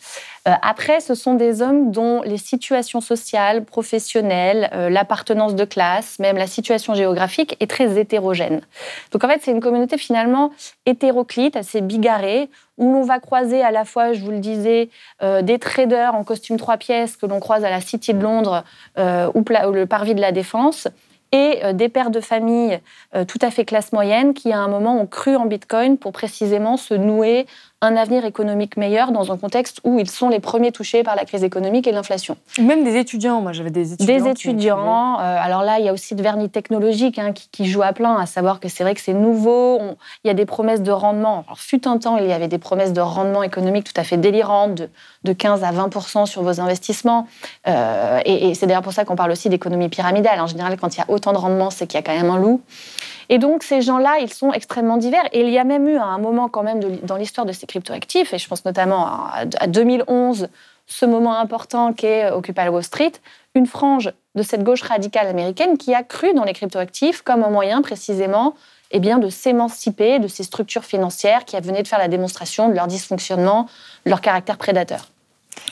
[0.47, 6.19] Euh, après, ce sont des hommes dont les situations sociales, professionnelles, euh, l'appartenance de classe,
[6.19, 8.61] même la situation géographique est très hétérogène.
[9.11, 10.51] Donc en fait, c'est une communauté finalement
[10.85, 14.89] hétéroclite, assez bigarrée, où l'on va croiser à la fois, je vous le disais,
[15.21, 18.63] euh, des traders en costume trois pièces que l'on croise à la City de Londres
[18.97, 20.87] ou le parvis de la Défense,
[21.31, 22.79] et euh, des pères de famille
[23.15, 26.11] euh, tout à fait classe moyenne qui, à un moment, ont cru en Bitcoin pour
[26.11, 27.45] précisément se nouer
[27.83, 31.25] un avenir économique meilleur dans un contexte où ils sont les premiers touchés par la
[31.25, 32.37] crise économique et l'inflation.
[32.59, 33.41] Même des étudiants.
[33.41, 34.15] Moi, j'avais des étudiants.
[34.25, 35.19] Des étudiants.
[35.19, 37.91] euh, alors là, il y a aussi de vernis technologique hein, qui, qui joue à
[37.93, 39.77] plein, à savoir que c'est vrai que c'est nouveau.
[39.81, 41.43] on- il y a des promesses de rendement.
[41.47, 44.17] Alors, fut un temps, il y avait des promesses de rendement économique tout à fait
[44.17, 44.89] délirantes, de,
[45.23, 47.27] de 15 à 20 sur vos investissements.
[47.67, 50.39] Euh, et et c'est d'ailleurs pour ça qu'on parle aussi d'économie pyramidale.
[50.39, 52.29] En général, quand il y a autant de rendement, c'est qu'il y a quand même
[52.31, 52.61] un loup.
[53.29, 55.23] Et donc, ces gens-là, ils sont extrêmement divers.
[55.31, 57.53] Et il y a même eu, à un moment quand même de- dans l'histoire de
[57.53, 60.49] ces et je pense notamment à, à 2011,
[60.87, 63.13] ce moment important qu'est Occupy Wall Street,
[63.55, 67.49] une frange de cette gauche radicale américaine qui a cru dans les cryptoactifs comme un
[67.49, 68.55] moyen précisément
[68.91, 72.73] eh bien, de s'émanciper de ces structures financières qui venaient de faire la démonstration de
[72.73, 73.67] leur dysfonctionnement,
[74.05, 75.07] leur caractère prédateur.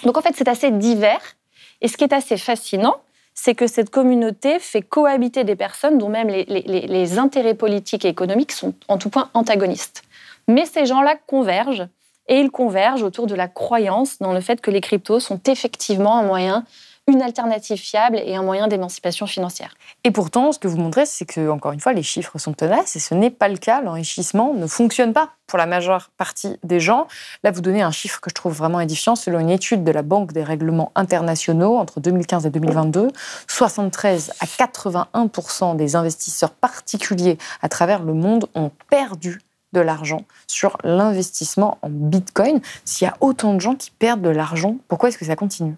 [0.04, 1.36] Donc en fait, c'est assez divers.
[1.82, 2.96] Et ce qui est assez fascinant,
[3.34, 8.52] c'est que cette communauté fait cohabiter des personnes dont même les intérêts politiques et économiques
[8.52, 10.04] sont en tout point antagonistes.
[10.50, 11.88] Mais ces gens-là convergent,
[12.28, 16.18] et ils convergent autour de la croyance dans le fait que les cryptos sont effectivement
[16.18, 16.66] un moyen,
[17.08, 19.76] une alternative fiable et un moyen d'émancipation financière.
[20.04, 22.96] Et pourtant, ce que vous montrez, c'est que, encore une fois, les chiffres sont tenaces
[22.96, 23.82] et ce n'est pas le cas.
[23.82, 27.06] L'enrichissement ne fonctionne pas pour la majeure partie des gens.
[27.44, 29.16] Là, vous donnez un chiffre que je trouve vraiment édifiant.
[29.16, 33.10] Selon une étude de la Banque des règlements internationaux entre 2015 et 2022,
[33.48, 39.42] 73 à 81% des investisseurs particuliers à travers le monde ont perdu
[39.74, 42.60] de l'argent sur l'investissement en Bitcoin.
[42.86, 45.76] S'il y a autant de gens qui perdent de l'argent, pourquoi est-ce que ça continue?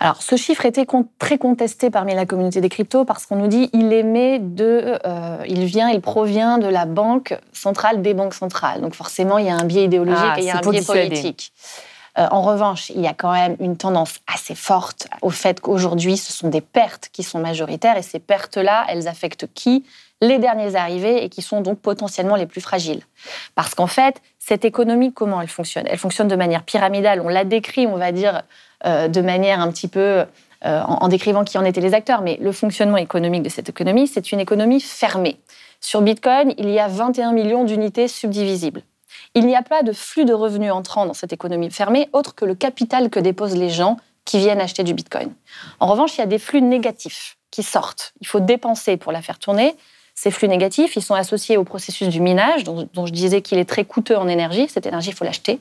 [0.00, 0.86] Alors, ce chiffre était
[1.18, 5.44] très contesté parmi la communauté des cryptos parce qu'on nous dit il émet de, euh,
[5.48, 8.80] il vient, il provient de la banque centrale des banques centrales.
[8.80, 10.80] Donc forcément, il y a un biais idéologique Ah, et il y a un biais
[10.80, 11.08] dissuader.
[11.08, 11.52] politique.
[12.18, 16.16] Euh, en revanche, il y a quand même une tendance assez forte au fait qu'aujourd'hui,
[16.16, 19.84] ce sont des pertes qui sont majoritaires et ces pertes-là, elles affectent qui?
[20.20, 23.02] Les derniers arrivés et qui sont donc potentiellement les plus fragiles.
[23.54, 25.84] Parce qu'en fait, cette économie, comment elle fonctionne?
[25.88, 27.20] Elle fonctionne de manière pyramidale.
[27.20, 28.42] On l'a décrit, on va dire,
[28.84, 30.24] euh, de manière un petit peu euh,
[30.62, 32.22] en, en décrivant qui en étaient les acteurs.
[32.22, 35.38] Mais le fonctionnement économique de cette économie, c'est une économie fermée.
[35.80, 38.82] Sur Bitcoin, il y a 21 millions d'unités subdivisibles.
[39.34, 42.44] Il n'y a pas de flux de revenus entrant dans cette économie fermée autre que
[42.44, 45.32] le capital que déposent les gens qui viennent acheter du Bitcoin.
[45.80, 48.12] En revanche, il y a des flux négatifs qui sortent.
[48.20, 49.74] Il faut dépenser pour la faire tourner.
[50.20, 53.64] Ces flux négatifs, ils sont associés au processus du minage, dont, je disais qu'il est
[53.64, 54.66] très coûteux en énergie.
[54.68, 55.60] Cette énergie, il faut l'acheter.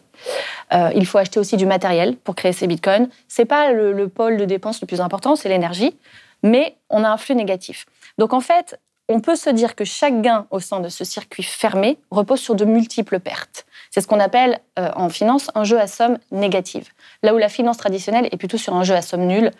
[0.73, 3.07] Euh, il faut acheter aussi du matériel pour créer ces bitcoins.
[3.27, 5.95] C'est pas le, le pôle de dépense le plus important, c'est l'énergie,
[6.41, 7.85] mais on a un flux négatif.
[8.17, 11.43] Donc en fait, on peut se dire que chaque gain au sein de ce circuit
[11.43, 13.67] fermé repose sur de multiples pertes.
[13.91, 16.87] C'est ce qu'on appelle euh, en finance un jeu à somme négative.
[17.21, 19.51] Là où la finance traditionnelle est plutôt sur un jeu à somme nulle,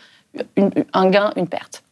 [0.94, 1.84] un gain, une perte.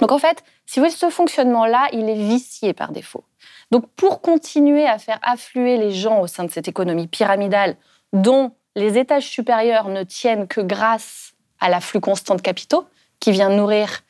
[0.00, 3.24] Donc en fait, si vous voulez, ce fonctionnement-là, il est vicié par défaut.
[3.70, 7.76] Donc pour continuer à faire affluer les gens au sein de cette économie pyramidale
[8.12, 12.86] dont les étages supérieurs ne tiennent que grâce à l'afflux constant de capitaux
[13.20, 14.02] qui vient nourrir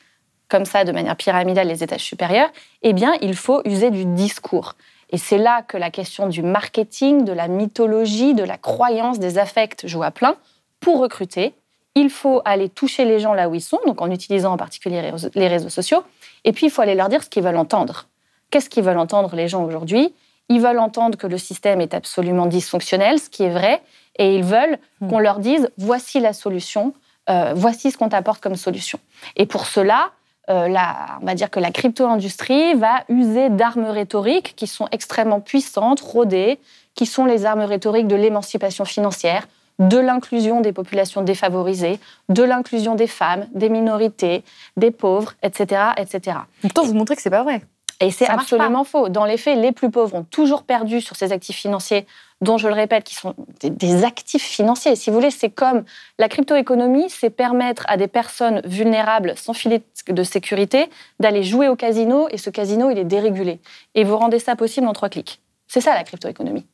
[0.49, 2.49] comme ça de manière pyramidale les étages supérieurs,
[2.81, 4.75] eh bien il faut user du discours.
[5.09, 9.37] Et c'est là que la question du marketing, de la mythologie, de la croyance, des
[9.37, 10.35] affects joue à plein.
[10.79, 11.53] Pour recruter,
[11.95, 15.01] il faut aller toucher les gens là où ils sont, donc en utilisant en particulier
[15.01, 16.03] les réseaux- les réseaux sociaux,
[16.43, 18.07] et puis il faut aller leur dire ce qu'ils veulent entendre.
[18.49, 20.13] Qu'est-ce qu'ils veulent entendre les gens aujourd'hui?
[20.49, 23.81] Ils veulent entendre que le système est absolument dysfonctionnel, ce qui est vrai,
[24.17, 24.77] et ils veulent
[25.09, 26.93] qu'on leur dise voici la solution,
[27.29, 28.99] euh, voici ce qu'on t'apporte comme solution.
[29.35, 30.11] Et pour cela,
[30.49, 35.41] euh, la- on va dire que la crypto-industrie va user d'armes rhétoriques qui sont extrêmement
[35.41, 36.59] puissantes, rodées,
[36.95, 39.45] qui sont les armes rhétoriques de l'émancipation financière,
[39.79, 44.43] de l'inclusion des populations défavorisées, de l'inclusion des femmes, des minorités,
[44.75, 46.37] des pauvres, etc., etc.
[46.61, 47.61] Pourtant, vous montrez que c'est pas vrai.
[47.99, 49.09] Et c'est absolument faux.
[49.09, 52.05] Dans les faits, les plus pauvres ont toujours perdu sur ces actifs financiers,
[52.41, 54.95] dont je le répète, qui sont des, des actifs financiers.
[54.95, 55.83] Si vous voulez, c'est comme
[56.19, 61.75] la crypto-économie, c'est permettre à des personnes vulnérables, sans filet de sécurité, d'aller jouer au
[61.75, 63.59] casino, et ce casino, il est dérégulé.
[63.95, 65.41] Et vous rendez ça possible en trois clics.
[65.67, 66.67] C'est ça la crypto-économie.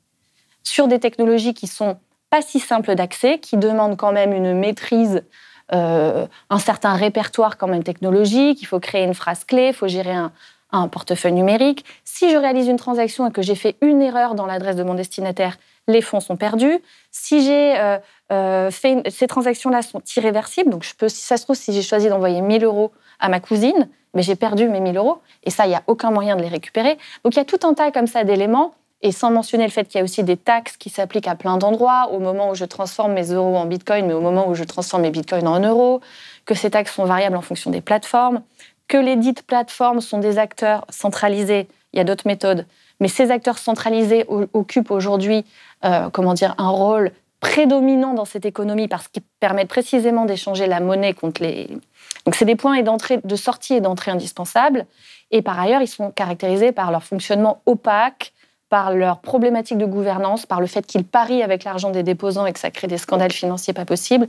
[0.63, 1.97] Sur des technologies qui sont
[2.33, 5.21] pas si simples d'accès, qui demandent quand même une maîtrise
[5.71, 9.87] euh, un certain répertoire quand même technologique, il faut créer une phrase clé, il faut
[9.87, 10.31] gérer un,
[10.87, 11.85] portefeuille numérique.
[12.03, 14.95] Si je réalise une transaction et que j'ai fait une erreur dans l'adresse de mon
[14.95, 16.79] destinataire, les fonds sont perdus.
[17.11, 17.99] Si j'ai euh,
[18.31, 21.83] euh, fait ces transactions-là sont irréversibles, donc je peux, si ça se trouve, si j'ai
[21.83, 25.67] choisi d'envoyer 1000 euros à ma cousine, mais j'ai perdu mes 1000 euros et ça,
[25.67, 26.97] il n'y a aucun moyen de les récupérer.
[27.23, 28.73] Donc il y a tout un tas comme ça d'éléments.
[29.03, 31.57] Et sans mentionner le fait qu'il y a aussi des taxes qui s'appliquent à plein
[31.57, 34.63] d'endroits, au moment où je transforme mes euros en bitcoin, mais au moment où je
[34.63, 35.99] transforme mes bitcoins en euros,
[36.45, 38.41] que ces taxes sont variables en fonction des plateformes,
[38.87, 41.67] que les dites plateformes sont des acteurs centralisés.
[41.91, 42.65] Il y a d'autres méthodes,
[43.01, 45.45] mais ces acteurs centralisés occupent aujourd'hui,
[45.83, 46.09] euh,
[46.57, 47.11] un rôle
[47.41, 51.67] prédominant dans cette économie parce qu'ils permettent précisément d'échanger la monnaie contre les.
[52.25, 54.85] Donc c'est des points de sortie et d'entrée indispensables.
[55.29, 58.31] Et par ailleurs, ils sont caractérisés par leur fonctionnement opaque,
[58.73, 62.53] par leur problématique de gouvernance, par le fait qu'ils parient avec l'argent des déposants et
[62.53, 64.27] que ça crée des scandales financiers pas possibles.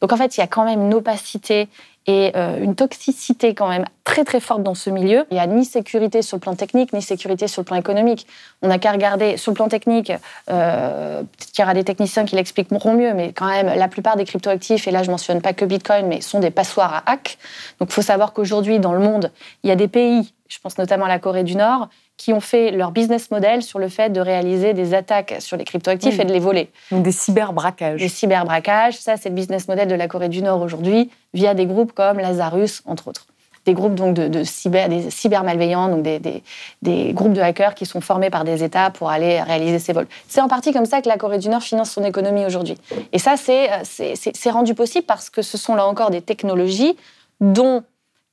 [0.00, 1.68] Donc en fait, il y a quand même une opacité
[2.08, 5.26] et euh, une toxicité quand même très très forte dans ce milieu.
[5.30, 8.26] Il n'y a ni sécurité sur le plan technique, ni sécurité sur le plan économique.
[8.62, 10.12] On n'a qu'à regarder sur le plan technique,
[10.50, 14.16] euh, peut-être qu'il y aura des techniciens qui l'expliqueront mieux, mais quand même, la plupart
[14.16, 17.38] des cryptoactifs, et là je mentionne pas que Bitcoin, mais sont des passoires à hack.
[17.78, 19.30] Donc il faut savoir qu'aujourd'hui, dans le monde,
[19.62, 22.40] il y a des pays, je pense notamment à la Corée du Nord, qui ont
[22.40, 26.20] fait leur business model sur le fait de réaliser des attaques sur les cryptoactifs Oui.
[26.20, 26.70] et de les voler.
[26.92, 28.00] Donc des cyberbraquages.
[28.00, 31.66] Les cyberbraquages, ça c'est le business model de la Corée du Nord aujourd'hui, via des
[31.66, 33.26] groupes comme Lazarus, entre autres.
[33.64, 36.42] Des groupes donc de, de cyber, des cybermalveillants, donc des, des-
[36.82, 40.06] des groupes de hackers qui sont formés par des États pour aller réaliser ces vols.
[40.28, 42.76] C'est en partie comme ça que la Corée du Nord finance son économie aujourd'hui.
[43.12, 46.94] Et ça, c'est euh, c'est rendu possible parce que ce sont là encore des technologies
[47.40, 47.82] dont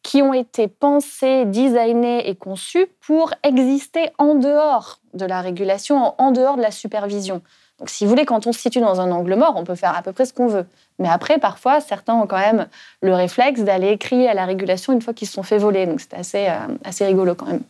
[0.04, 6.32] qui ont été pensées, designées et conçues pour exister en dehors de la régulation, en
[6.32, 7.42] dehors de la supervision.
[7.80, 9.96] Donc, si vous voulez, quand on se situe dans un angle mort, on peut faire
[9.98, 10.66] à peu près ce qu'on veut.
[11.00, 12.68] Mais après, parfois, certains ont quand même
[13.02, 15.88] le réflexe d'aller crier à la régulation une fois qu'ils se sont fait voler.
[15.88, 17.62] Donc, c'est assez, euh, assez rigolo quand même.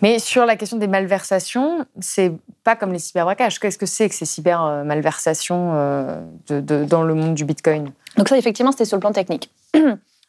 [0.00, 2.32] Mais sur la question des malversations, c'est
[2.64, 3.58] pas comme les cyberbraquages.
[3.60, 7.90] Qu'est-ce que c'est que ces cyber-malversations euh, de- de- dans le monde du Bitcoin?
[8.16, 9.50] Donc ça, effectivement, c'était sur le plan technique.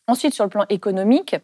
[0.07, 1.35] Ensuite, sur le plan économique,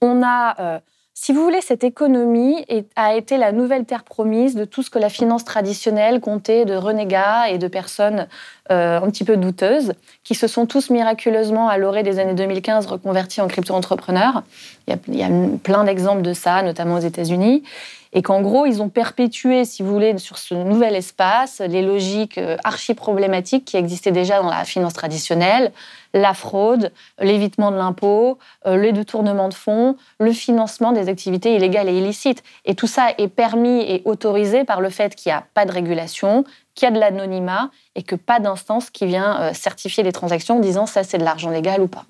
[0.00, 0.78] on a, euh,
[1.14, 2.64] si vous voulez, cette économie
[2.94, 6.74] a été la nouvelle terre promise de tout ce que la finance traditionnelle comptait de
[6.74, 8.28] renégats et de personnes
[8.70, 12.86] euh, un petit peu douteuses, qui se sont tous miraculeusement, à l'orée des années 2015,
[12.86, 14.42] reconvertis en crypto-entrepreneurs.
[14.86, 15.28] Il y a
[15.62, 17.64] plein d'exemples de ça, notamment aux États-Unis.
[18.12, 22.38] Et qu'en gros, ils ont perpétué, si vous voulez, sur ce nouvel espace, les logiques
[22.38, 25.70] euh, archi-problématiques qui existaient déjà dans la finance traditionnelle,
[26.12, 31.88] la fraude, l'évitement de l'impôt, euh, les détournements de fonds, le financement des activités illégales
[31.88, 32.42] et illicites.
[32.64, 35.70] Et tout ça est permis et autorisé par le fait qu'il n'y a pas de
[35.70, 36.44] régulation,
[36.74, 40.56] qu'il y a de l'anonymat et que pas d'instance qui vient euh, certifier les transactions
[40.56, 42.06] en disant ça c'est de l'argent légal ou pas.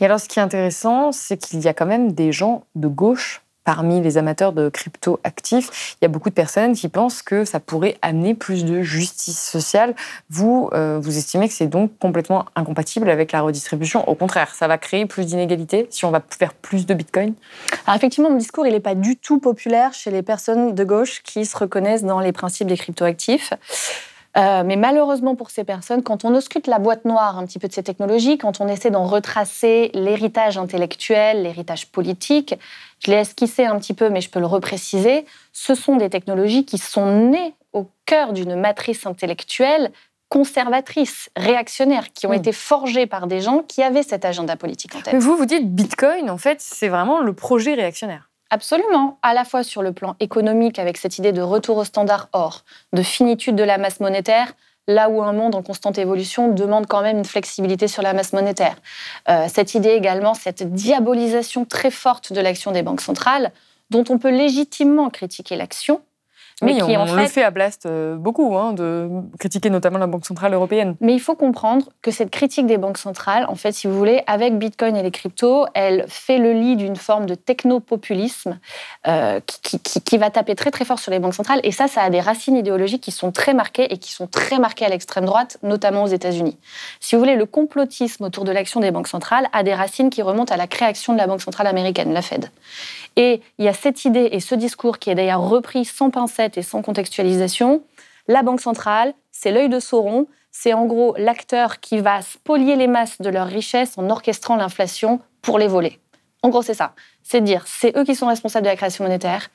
[0.00, 2.88] Et alors, ce qui est intéressant, c'est qu'il y a quand même des gens de
[2.88, 5.96] gauche parmi les amateurs de crypto actifs.
[6.00, 9.40] Il y a beaucoup de personnes qui pensent que ça pourrait amener plus de justice
[9.40, 9.94] sociale.
[10.30, 14.08] Vous, euh, vous estimez que c'est donc complètement incompatible avec la redistribution.
[14.08, 17.34] Au contraire, ça va créer plus d'inégalités si on va faire plus de Bitcoin?
[17.86, 21.22] Alors effectivement, mon discours, il n'est pas du tout populaire chez les personnes de gauche
[21.22, 23.52] qui se reconnaissent dans les principes des cryptoactifs.
[24.36, 27.68] Euh, mais malheureusement pour ces personnes, quand on ausculte la boîte noire un petit peu
[27.68, 32.56] de ces technologies, quand on essaie d'en retracer l'héritage intellectuel, l'héritage politique,
[33.04, 36.64] je l'ai esquissé un petit peu, mais je peux le repréciser, ce sont des technologies
[36.64, 39.90] qui sont nées au cœur d'une matrice intellectuelle
[40.30, 42.36] conservatrice, réactionnaire, qui ont Oui.
[42.38, 45.14] été forgées par des gens qui avaient cet agenda politique en tête.
[45.14, 48.30] Mais vous, vous dites Bitcoin, en fait, c'est vraiment le projet réactionnaire.
[48.50, 52.28] Absolument, à la fois sur le plan économique avec cette idée de retour au standard
[52.32, 54.52] or, de finitude de la masse monétaire,
[54.86, 58.32] là où un monde en constante évolution demande quand même une flexibilité sur la masse
[58.32, 58.76] monétaire.
[59.28, 63.52] Euh, cette idée également, cette diabolisation très forte de l'action des banques centrales,
[63.90, 66.00] dont on peut légitimement critiquer l'action,
[66.62, 69.08] mais oui, qui on, en on le fait fait à Blast euh, beaucoup, hein, de
[69.38, 70.94] critiquer notamment la Banque Centrale Européenne.
[71.00, 74.22] Mais il faut comprendre que cette critique des banques centrales, en fait, si vous voulez,
[74.26, 78.58] avec Bitcoin et les cryptos, elle fait le lit d'une forme de technopopulisme
[79.06, 81.60] euh, qui, qui- qui va taper très très fort sur les banques centrales.
[81.64, 84.58] Et ça, ça a des racines idéologiques qui sont très marquées et qui sont très
[84.58, 86.56] marquées à l'extrême droite, notamment aux États-Unis.
[87.00, 90.22] Si vous voulez, le complotisme autour de l'action des banques centrales a des racines qui
[90.22, 92.50] remontent à la création de la Banque centrale américaine, la Fed.
[93.16, 96.43] Et il y a cette idée et ce discours qui est d'ailleurs repris sans pincette
[96.56, 97.82] et sans contextualisation.
[98.28, 102.86] La Banque centrale, c'est l'œil de Sauron, c'est en gros l'acteur qui va spolier les
[102.86, 105.98] masses de leurs richesses en orchestrant l'inflation pour les voler.
[106.42, 106.94] En gros, c'est ça.
[107.22, 109.48] C'est dire, c'est eux qui sont responsables de la création monétaire.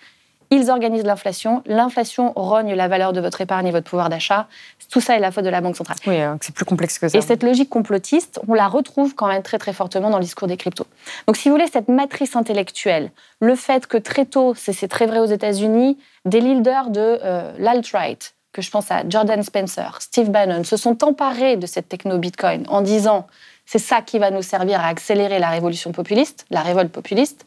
[0.51, 1.61] Ils organisent l'inflation.
[1.65, 4.47] L'inflation rogne la valeur de votre épargne et votre pouvoir d'achat.
[4.89, 5.97] Tout ça est la faute de la Banque centrale.
[6.07, 7.17] Oui, euh, c'est plus complexe que ça.
[7.17, 10.47] Et cette logique complotiste, on la retrouve quand même très très fortement dans le discours
[10.47, 10.87] des cryptos.
[11.27, 15.05] Donc si vous voulez, cette matrice intellectuelle, le fait que très tôt, c'est c'est très
[15.05, 20.29] vrai aux États-Unis, des leaders de euh, l'alt-right, que je pense à Jordan Spencer, Steve
[20.29, 23.27] Bannon, se sont emparés de cette techno-Bitcoin en disant
[23.65, 27.45] c'est ça qui va nous servir à accélérer la révolution populiste, la révolte populiste.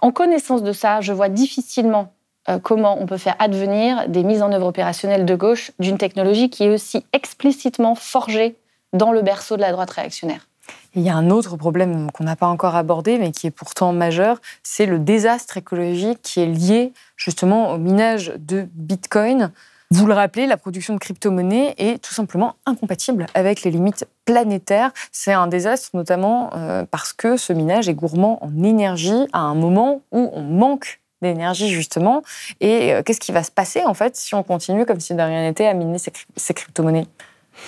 [0.00, 2.12] En connaissance de ça, je vois difficilement
[2.48, 6.50] euh, comment on peut faire advenir des mises en œuvre opérationnelles de gauche d'une technologie
[6.50, 8.56] qui est aussi explicitement forgée
[8.92, 10.48] dans le berceau de la droite réactionnaire.
[10.94, 13.92] Il y a un autre problème qu'on n'a pas encore abordé, mais qui est pourtant
[13.92, 19.52] majeur, c'est le désastre écologique qui est lié justement au minage de Bitcoin.
[19.90, 24.92] Vous le rappelez, la production de crypto-monnaies est tout simplement incompatible avec les limites planétaires.
[25.12, 29.54] C'est un désastre notamment euh, parce que ce minage est gourmand en énergie à un
[29.54, 32.22] moment où on manque d'énergie justement.
[32.60, 35.22] Et euh, qu'est-ce qui va se passer en fait si on continue comme si de
[35.22, 37.06] rien n'était à miner ces, cryp- ces crypto-monnaies?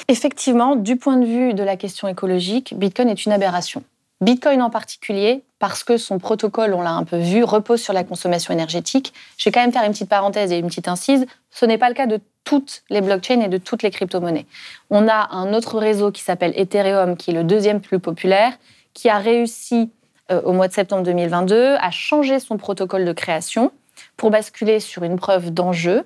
[0.09, 3.83] Effectivement, du point de vue de la question écologique, Bitcoin est une aberration.
[4.23, 8.05] Bitcoin en particulier, parce que son protocole, on l'a un peu vu, repose sur la
[8.05, 9.15] consommation énergétique.
[9.39, 11.27] Je vais quand même faire une petite parenthèse et une petite incise.
[11.51, 14.47] Ce n'est pas le cas de toutes les blockchains et de toutes les crypto-monnaies.
[14.91, 18.53] On a un autre réseau qui s'appelle Ethereum, qui est le deuxième plus populaire,
[18.93, 19.91] qui a réussi
[20.31, 23.73] euh, au mois de septembre 2022 à changer son protocole de création
[24.21, 26.05] pour basculer sur une preuve d'enjeu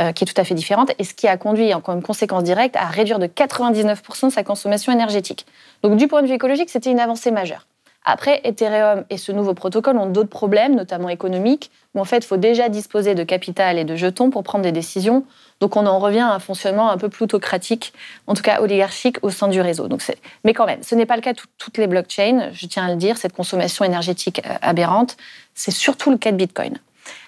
[0.00, 2.76] euh, qui est tout à fait différente et ce qui a conduit en conséquence directe
[2.76, 5.46] à réduire de 99% sa consommation énergétique.
[5.82, 7.66] Donc du point de vue écologique, c'était une avancée majeure.
[8.04, 12.24] Après, Ethereum et ce nouveau protocole ont d'autres problèmes, notamment économiques, où en fait, il
[12.24, 15.24] faut déjà disposer de capital et de jetons pour prendre des décisions.
[15.58, 17.92] Donc on en revient à un fonctionnement un peu plutocratique,
[18.28, 19.88] en tout cas oligarchique, au sein du réseau.
[19.88, 20.02] Donc
[20.44, 22.86] Mais quand même, ce n'est pas le cas de tout- toutes les blockchains, je tiens
[22.86, 25.16] à le dire, cette consommation énergétique euh, aberrante,
[25.56, 26.78] c'est surtout le cas de Bitcoin.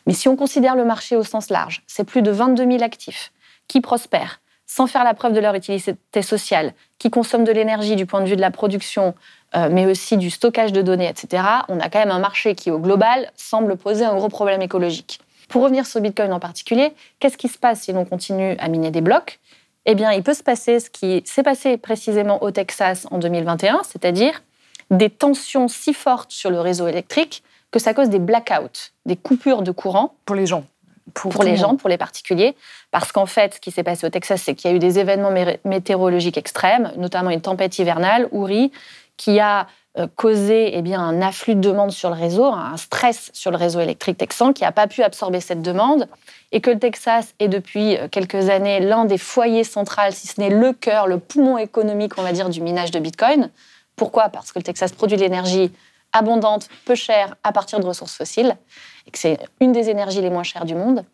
[0.09, 3.31] Mais si on considère le marché au sens large, c'est plus de 22 000 actifs
[3.69, 8.07] qui prospèrent sans faire la preuve de leur utilité sociale, qui consomment de l'énergie du
[8.07, 9.15] point de vue de la production,
[9.55, 12.71] euh, mais aussi du stockage de données, etc., on a quand même un marché qui,
[12.71, 15.21] au global, semble poser un gros problème écologique.
[15.49, 18.91] Pour revenir sur Bitcoin en particulier, qu'est-ce qui se passe si l'on continue à miner
[18.91, 19.41] des blocs?
[19.85, 23.83] Eh bien, il peut se passer ce qui s'est passé précisément au Texas en 2021,
[23.85, 24.43] c'est-à-dire
[24.91, 29.62] des tensions si fortes sur le réseau électrique que ça cause des blackouts, des coupures
[29.62, 30.14] de courant.
[30.25, 30.64] Pour les gens.
[31.14, 32.55] Pour, les gens, pour les particuliers,
[32.91, 34.99] parce qu'en fait, ce qui s'est passé au Texas, c'est qu'il y a eu des
[34.99, 35.33] événements
[35.64, 38.71] météorologiques extrêmes, notamment une tempête hivernale, Uri,
[39.16, 39.66] qui a
[39.99, 43.57] euh, causé eh bien, un afflux de demandes sur le réseau, un stress sur le
[43.57, 46.09] réseau électrique texan qui n'a pas pu absorber cette demande,
[46.53, 50.41] et que le Texas est depuis euh, quelques années l'un des foyers centraux, si ce
[50.41, 53.51] n'est le cœur, le poumon économique, on va dire, du minage de Bitcoin.
[53.97, 54.29] Pourquoi?
[54.29, 55.73] Parce que le Texas produit de l'énergie
[56.13, 58.57] abondante, peu chère, à partir de ressources fossiles,
[59.07, 61.05] et que c'est une des énergies les moins chères du monde.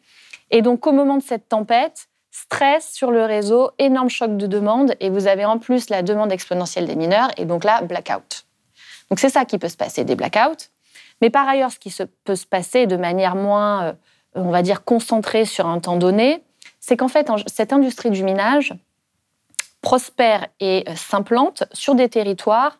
[0.50, 4.94] Et donc, au moment de cette tempête, stress sur le réseau, énorme choc de demande,
[5.00, 8.46] et vous avez en plus la demande exponentielle des mineurs, et donc là, blackout.
[9.10, 10.68] Donc, c'est ça qui peut se passer, des blackouts.
[11.20, 13.92] Mais par ailleurs, ce qui peut se passer de manière moins, euh,
[14.34, 16.42] on va dire, concentrée sur un temps donné,
[16.80, 18.74] c'est qu'en fait, cette industrie du minage
[19.80, 22.78] prospère et euh, s'implante sur des territoires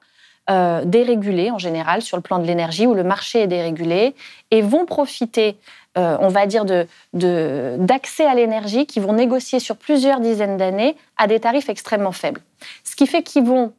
[0.51, 4.14] euh, dérégulés en général sur le plan de l'énergie, où le marché est dérégulé,
[4.51, 5.57] et vont profiter,
[5.97, 10.57] euh, on va dire, d'accès de, d'accès à l'énergie, qui vont négocier sur plusieurs dizaines
[10.57, 12.42] d'années à des tarifs extrêmement faibles.
[12.84, 13.72] Ce qui fait qu'ils vont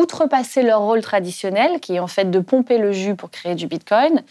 [0.00, 3.66] outrepasser leur rôle traditionnel, qui est en fait de pomper le jus pour créer du
[3.66, 4.22] Bitcoin,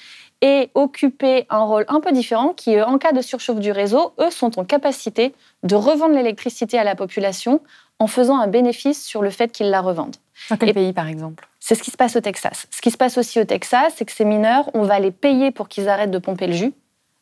[0.41, 4.31] et occuper un rôle un peu différent qui, en cas de surchauffe du réseau, eux
[4.31, 7.61] sont en capacité de revendre l'électricité à la population
[8.02, 10.16] en faisant un bénéfice sur le fait qu'ils la revendent.
[10.49, 11.47] Dans quel pays, par exemple?
[11.60, 12.66] C'est ce qui se passe au Texas.
[12.72, 15.52] Ce qui se passe aussi au Texas, c'est que ces mineurs, on va les payer
[15.52, 16.74] pour qu'ils arrêtent de pomper le jus,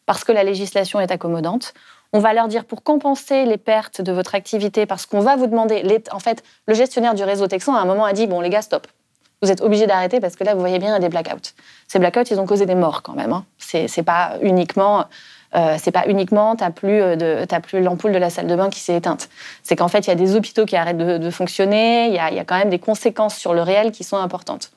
[0.05, 1.73] parce que la législation est accommodante.
[2.13, 5.47] On va leur dire pour compenser les pertes de votre activité, parce qu'on va vous
[5.47, 5.83] demander.
[6.13, 8.61] En fait, le gestionnaire du réseau texan, à un moment, a dit Bon, les gars,
[8.61, 8.87] stop.
[9.41, 11.51] Vous êtes obligés d'arrêter parce que là, vous voyez bien, il y a des blackouts.
[11.89, 13.33] Ces blackouts, ils ont causé des morts quand même.
[13.33, 13.45] Hein.
[13.57, 15.05] C'est pas uniquement
[15.55, 18.79] euh, c'est pas uniquement t'as plus euh, plus l'ampoule de la salle de bain qui
[18.79, 19.29] s'est éteinte.
[19.63, 22.07] C'est qu'en fait il y a des hôpitaux qui arrêtent de, fonctionner.
[22.07, 24.71] Il y, a, quand même des conséquences sur le réel qui sont importantes.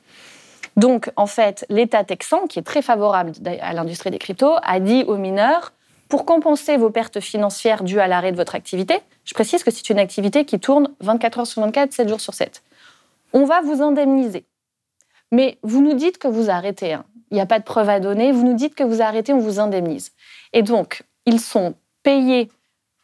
[0.77, 5.05] Donc en fait l'État texan, qui est très favorable à l'industrie des cryptos, a dit
[5.07, 5.73] aux mineurs
[6.09, 9.89] pour compenser vos pertes financières dues à l'arrêt de votre activité, je précise que c'est
[9.89, 12.63] une activité qui tourne 24 heures sur 24, 7 jours sur 7.
[13.33, 14.45] On va vous indemniser.
[15.31, 16.93] Mais vous nous dites que vous arrêtez.
[16.93, 17.05] Hein.
[17.31, 18.31] Il n'y a pas de preuve à donner.
[18.31, 20.13] Vous nous dites que vous arrêtez, on vous indemnise.
[20.53, 22.49] Et donc, ils sont payés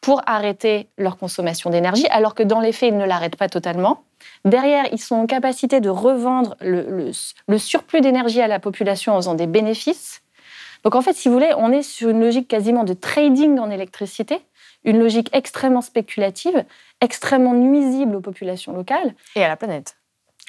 [0.01, 4.05] pour arrêter leur consommation d'énergie, alors que dans les faits, ils ne l'arrêtent pas totalement.
[4.45, 7.13] Derrière, ils sont en capacité de revendre le,
[7.59, 10.23] surplus d'énergie à la population en faisant des bénéfices.
[10.85, 13.71] Donc en fait, si vous voulez, on est sur une logique quasiment de trading en
[13.71, 14.41] électricité,
[14.85, 16.65] une logique extrêmement spéculative,
[17.01, 19.15] extrêmement nuisible aux populations locales.
[19.35, 19.97] Et à la planète.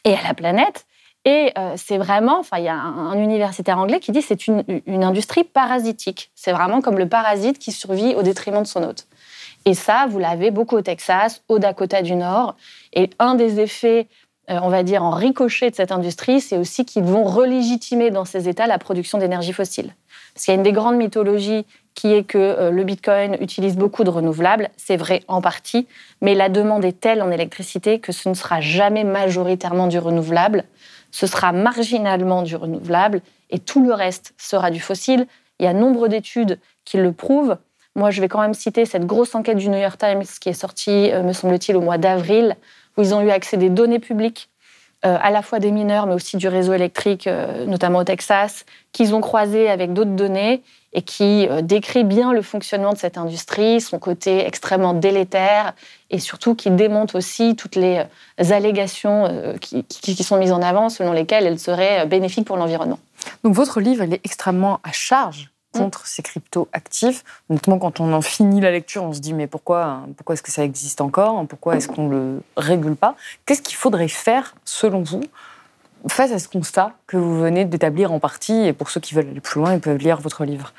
[0.06, 0.86] Et à la planète.
[1.30, 4.64] Et euh, c'est vraiment, enfin, il y a un, universitaire anglais qui dit c'est une,
[4.88, 6.32] industrie parasitique.
[6.34, 9.06] C'est vraiment comme le parasite qui survit au détriment de son hôte.
[9.66, 12.56] Et ça, vous l'avez beaucoup au Texas, au Dakota du Nord.
[12.94, 14.08] Et un des effets,
[14.50, 18.26] euh, on va dire, en ricochet de cette industrie, c'est aussi qu'ils vont relégitimer dans
[18.26, 19.94] ces États la production d'énergie fossile.
[20.34, 21.68] Parce qu'il y a une des grandes mythologies
[22.00, 24.70] qui est que euh, le Bitcoin utilise beaucoup de renouvelables.
[24.78, 25.88] C'est vrai en partie,
[26.22, 30.64] mais la demande est telle en électricité que ce ne sera jamais majoritairement du renouvelable
[31.12, 35.28] ce sera marginalement du renouvelable et tout le reste sera du fossile.
[35.60, 37.58] Il y a nombre d'études qui le prouvent.
[37.96, 40.54] Moi, je vais quand même citer cette grosse enquête du New York Times qui est
[40.54, 42.56] sortie, euh, me semble-t-il, au mois d'avril,
[42.98, 44.49] où ils ont eu accès des données publiques,
[45.06, 48.66] euh, à la fois des mineurs, mais aussi du réseau électrique, euh, notamment au Texas,
[48.92, 53.18] qu'ils ont croisé avec d'autres données et qui euh, décrit bien le fonctionnement de cette
[53.18, 55.74] industrie, son côté extrêmement délétère
[56.10, 58.04] et surtout qui démonte aussi toutes les
[58.38, 63.00] allégations qui, sont mises en avant selon lesquelles elle serait bénéfique pour l'environnement.
[63.46, 67.24] Donc votre livre, est extrêmement à charge contre ces cryptos actifs.
[67.50, 70.52] Notamment quand on en finit la lecture, on se dit mais pourquoi, pourquoi est-ce que
[70.52, 73.16] ça existe encore Pourquoi est-ce qu'on ne le régule pas?
[73.46, 75.22] Qu'est-ce qu'il faudrait faire selon vous
[76.08, 79.28] face à ce constat que vous venez d'établir en partie, et pour ceux qui veulent
[79.30, 80.74] aller plus loin, ils peuvent lire votre livre?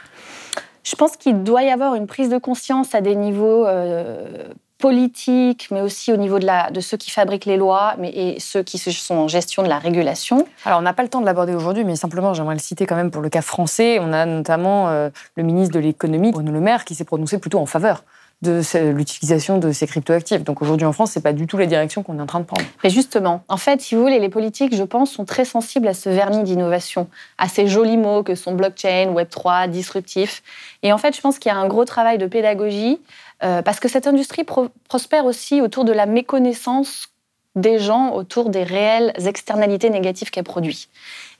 [0.82, 4.48] Je pense qu'il doit y avoir une prise de conscience à des niveaux euh,
[4.80, 8.78] politiques, mais aussi au niveau de ceux qui fabriquent les lois mais, et ceux qui
[8.78, 10.46] sont en gestion de la régulation.
[10.64, 12.96] Alors, on n'a pas le temps de l'aborder aujourd'hui, mais simplement, j'aimerais le citer quand
[12.96, 13.98] même pour le cas français.
[14.00, 17.58] On a notamment euh, le ministre de l'économie, Bruno Le Maire, qui s'est prononcé plutôt
[17.58, 18.04] en faveur
[18.42, 20.44] de l'utilisation de ces cryptoactifs.
[20.44, 22.46] Donc aujourd'hui en France, c'est pas du tout la direction qu'on est en train de
[22.46, 22.64] prendre.
[22.82, 25.94] Mais justement, en fait, si vous voulez, les politiques, je pense, sont très sensibles à
[25.94, 30.42] ce vernis d'innovation, à ces jolis mots que sont blockchain, Web3, disruptif.
[30.82, 32.98] Et en fait, je pense qu'il y a un gros travail de pédagogie
[33.42, 34.44] euh, parce que cette industrie
[34.88, 37.08] prospère aussi autour de la méconnaissance
[37.56, 40.88] des gens autour des réelles externalités négatives qu'elle produit.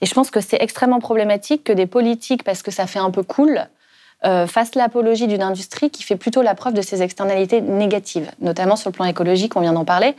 [0.01, 3.11] Et je pense que c'est extrêmement problématique que des politiques, parce que ça fait un
[3.11, 3.67] peu cool,
[4.25, 8.75] euh, fassent l'apologie d'une industrie qui fait plutôt la preuve de ses externalités négatives, notamment
[8.75, 10.15] sur le plan écologique, on vient d'en parler,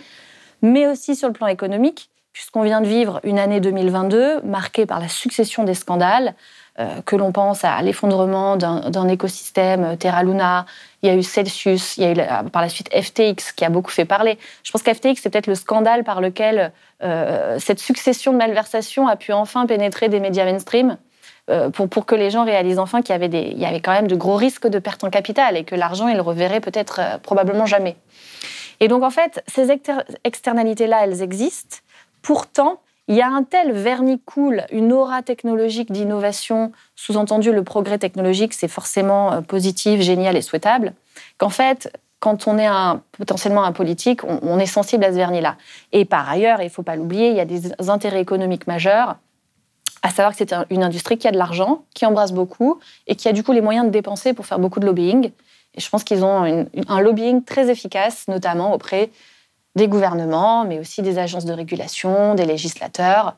[0.62, 5.00] mais aussi sur le plan économique, puisqu'on vient de vivre une année 2022 marquée par
[5.00, 6.34] la succession des scandales,
[6.78, 10.64] euh, que l'on pense à l'effondrement d'un écosystème, euh, Terra Luna,
[11.03, 13.68] il y a eu Celsius, il y a eu par la suite FTX qui a
[13.68, 14.38] beaucoup fait parler.
[14.62, 16.72] Je pense qu'FTX, c'est peut-être le scandale par lequel
[17.03, 20.96] euh, cette succession de malversations a pu enfin pénétrer des médias mainstream.
[21.72, 24.09] Pour, pour, que les gens réalisent enfin qu'il y, avait il y avait quand même
[24.09, 27.66] de gros risques de perte en capital et que l'argent, ils le reverraient peut-être probablement
[27.66, 27.96] jamais.
[28.80, 29.68] Et donc, en fait, ces
[30.24, 31.78] externalités-là, elles existent.
[32.20, 37.98] Pourtant, il y a un tel vernis cool, une aura technologique d'innovation, sous-entendu le progrès
[37.98, 40.94] technologique, c'est forcément euh, positif, génial et souhaitable,
[41.38, 45.57] qu'en fait, quand on est un, potentiellement un politique, on, est sensible à ce vernis-là.
[45.90, 49.16] Et par ailleurs, il ne faut pas l'oublier, il y a des intérêts économiques majeurs,
[50.03, 53.28] à savoir que c'est une industrie qui a de l'argent, qui embrasse beaucoup et qui
[53.28, 55.30] a du coup les moyens de dépenser pour faire beaucoup de lobbying.
[55.74, 59.11] Et je pense qu'ils ont un lobbying très efficace, notamment auprès
[59.74, 63.36] des gouvernements, mais aussi des agences de régulation, des législateurs.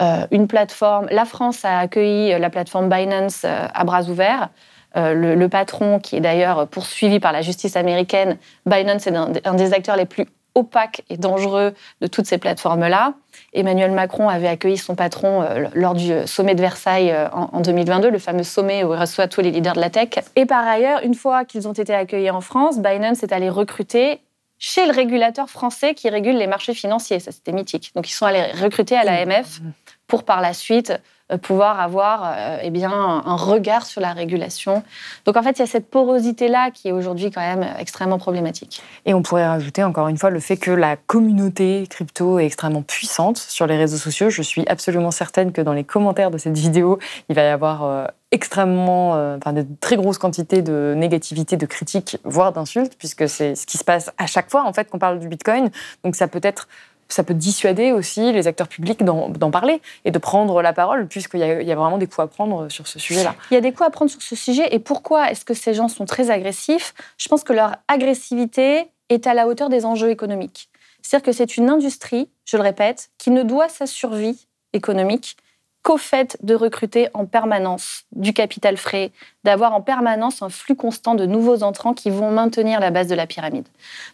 [0.00, 4.48] Euh, une plateforme, la France a accueilli euh, la plateforme Binance euh, à bras ouverts.
[4.94, 9.96] le, patron, qui est d'ailleurs poursuivi par la justice américaine, Binance est un, des acteurs
[9.96, 10.26] les plus
[10.58, 13.14] opaques et dangereux de toutes ces plateformes-là.
[13.52, 18.18] Emmanuel Macron avait accueilli son patron lors du sommet de Versailles en, en 2022, le
[18.18, 20.10] fameux sommet où il reçoit tous les leaders de la tech.
[20.36, 24.20] Et par ailleurs, une fois qu'ils ont été accueillis en France, Binance est allé recruter
[24.58, 27.20] chez le régulateur français qui régule les marchés financiers.
[27.20, 27.92] Ça, c'était mythique.
[27.94, 29.60] Donc, ils sont allés recruter à l'AMF
[30.06, 30.98] pour par la suite euh,
[31.36, 34.82] pouvoir avoir euh, eh bien, un regard sur la régulation.
[35.26, 38.82] Donc en fait, il y a cette porosité-là qui est aujourd'hui quand même extrêmement problématique.
[39.04, 42.82] Et on pourrait rajouter encore une fois le fait que la communauté crypto est extrêmement
[42.82, 44.30] puissante sur les réseaux sociaux.
[44.30, 46.98] Je suis absolument certaine que dans les commentaires de cette vidéo,
[47.28, 52.18] il va y avoir euh, extrêmement, enfin, de très grosses quantités de négativité, de critiques,
[52.24, 55.18] voire d'insultes, puisque c'est ce qui se passe à chaque fois en fait qu'on parle
[55.18, 55.70] du Bitcoin.
[56.04, 56.68] Donc ça peut être
[57.08, 61.40] ça peut dissuader aussi les acteurs publics d'en parler et de prendre la parole, puisqu'il
[61.40, 63.34] y, a vraiment des coups à prendre sur ce sujet-là.
[63.50, 64.74] Il y a des coups à prendre sur ce sujet.
[64.74, 66.94] Et pourquoi est-ce que ces gens sont très agressifs?
[67.16, 70.68] Je pense que leur agressivité est à la hauteur des enjeux économiques.
[71.02, 75.36] C'est-à-dire que c'est une industrie, je le répète, qui ne doit sa survie économique
[75.82, 79.12] qu'au fait de recruter en permanence du capital frais,
[79.44, 83.14] d'avoir en permanence un flux constant de nouveaux entrants qui vont maintenir la base de
[83.14, 83.66] la pyramide.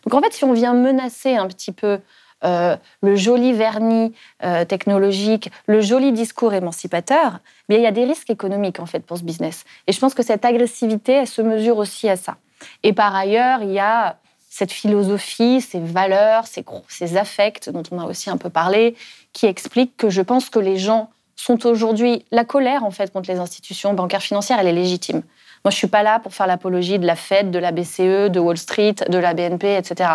[0.04, 1.98] Donc en fait, si on vient menacer un petit peu
[2.44, 8.04] euh, le joli vernis euh, technologique, le joli discours émancipateur, bien, il y a des
[8.04, 9.64] risques économiques en fait pour ce business.
[9.86, 12.36] Et je pense que cette agressivité, elle se mesure aussi à ça.
[12.82, 14.16] Et par ailleurs, il y a
[14.48, 18.94] cette philosophie, ces valeurs, ces, ces affects dont on a aussi un peu parlé,
[19.32, 23.30] qui expliquent que je pense que les gens sont aujourd'hui la colère en fait contre
[23.30, 25.22] les institutions bancaires financières, elle est légitime.
[25.64, 28.38] Moi, je suis pas là pour faire l'apologie de la Fed, de la BCE, de
[28.38, 30.10] Wall Street, de la BNP, etc.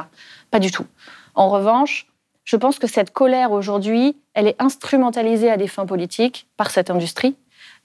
[0.51, 0.85] Pas du tout.
[1.33, 2.05] En revanche,
[2.49, 6.89] je pense que cette colère aujourd'hui, elle est instrumentalisée à des fins politiques par cette
[6.89, 7.35] industrie.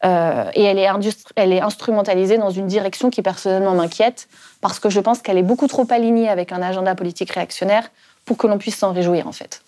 [0.07, 0.89] Euh, et elle est,
[1.37, 4.27] elle est instrumentalisée dans une direction qui personnellement m'inquiète,
[4.63, 7.91] parce que je pense qu'elle est beaucoup trop alignée avec un agenda politique réactionnaire
[8.25, 9.61] pour que l'on puisse s'en réjouir en fait.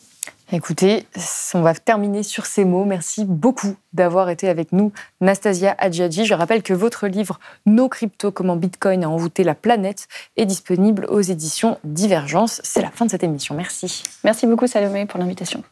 [0.52, 1.06] Écoutez,
[1.54, 2.84] on va terminer sur ces mots.
[2.84, 6.24] Merci beaucoup d'avoir été avec nous, Nastasia Adjadji.
[6.24, 11.06] Je rappelle que votre livre Nos cryptos, comment Bitcoin a envoûté la planète est disponible
[11.10, 12.60] aux éditions Divergence.
[12.62, 13.56] C'est la fin de cette émission.
[13.56, 14.04] Merci.
[14.22, 15.64] Merci beaucoup, Salomé, pour l'invitation.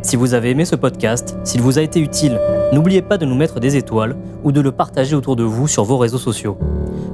[0.00, 2.40] Si vous avez aimé ce podcast, s'il vous a été utile,
[2.72, 5.84] n'oubliez pas de nous mettre des étoiles ou de le partager autour de vous sur
[5.84, 6.56] vos réseaux sociaux.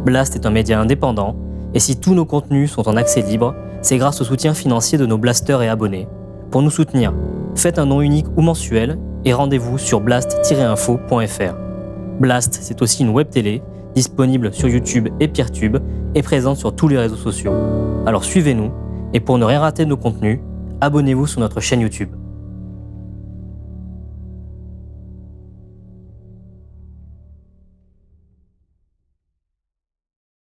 [0.05, 1.35] Blast est un média indépendant,
[1.75, 3.57] et si tous nos contenus sont en accès libre,
[3.87, 6.09] c'est grâce au soutien financier de nos blasters et abonnés.
[6.51, 7.15] Pour nous soutenir,
[7.55, 11.55] faites un nom unique ou mensuel et rendez-vous sur blast-info.fr.
[12.19, 13.63] Blast, c'est aussi une web télé
[13.95, 15.77] disponible sur YouTube et Peertube
[16.17, 17.53] et présente sur tous les réseaux sociaux.
[18.07, 18.73] Alors suivez-nous
[19.15, 20.41] et pour ne rien rater de nos contenus,
[20.81, 22.11] abonnez-vous sur notre chaîne YouTube.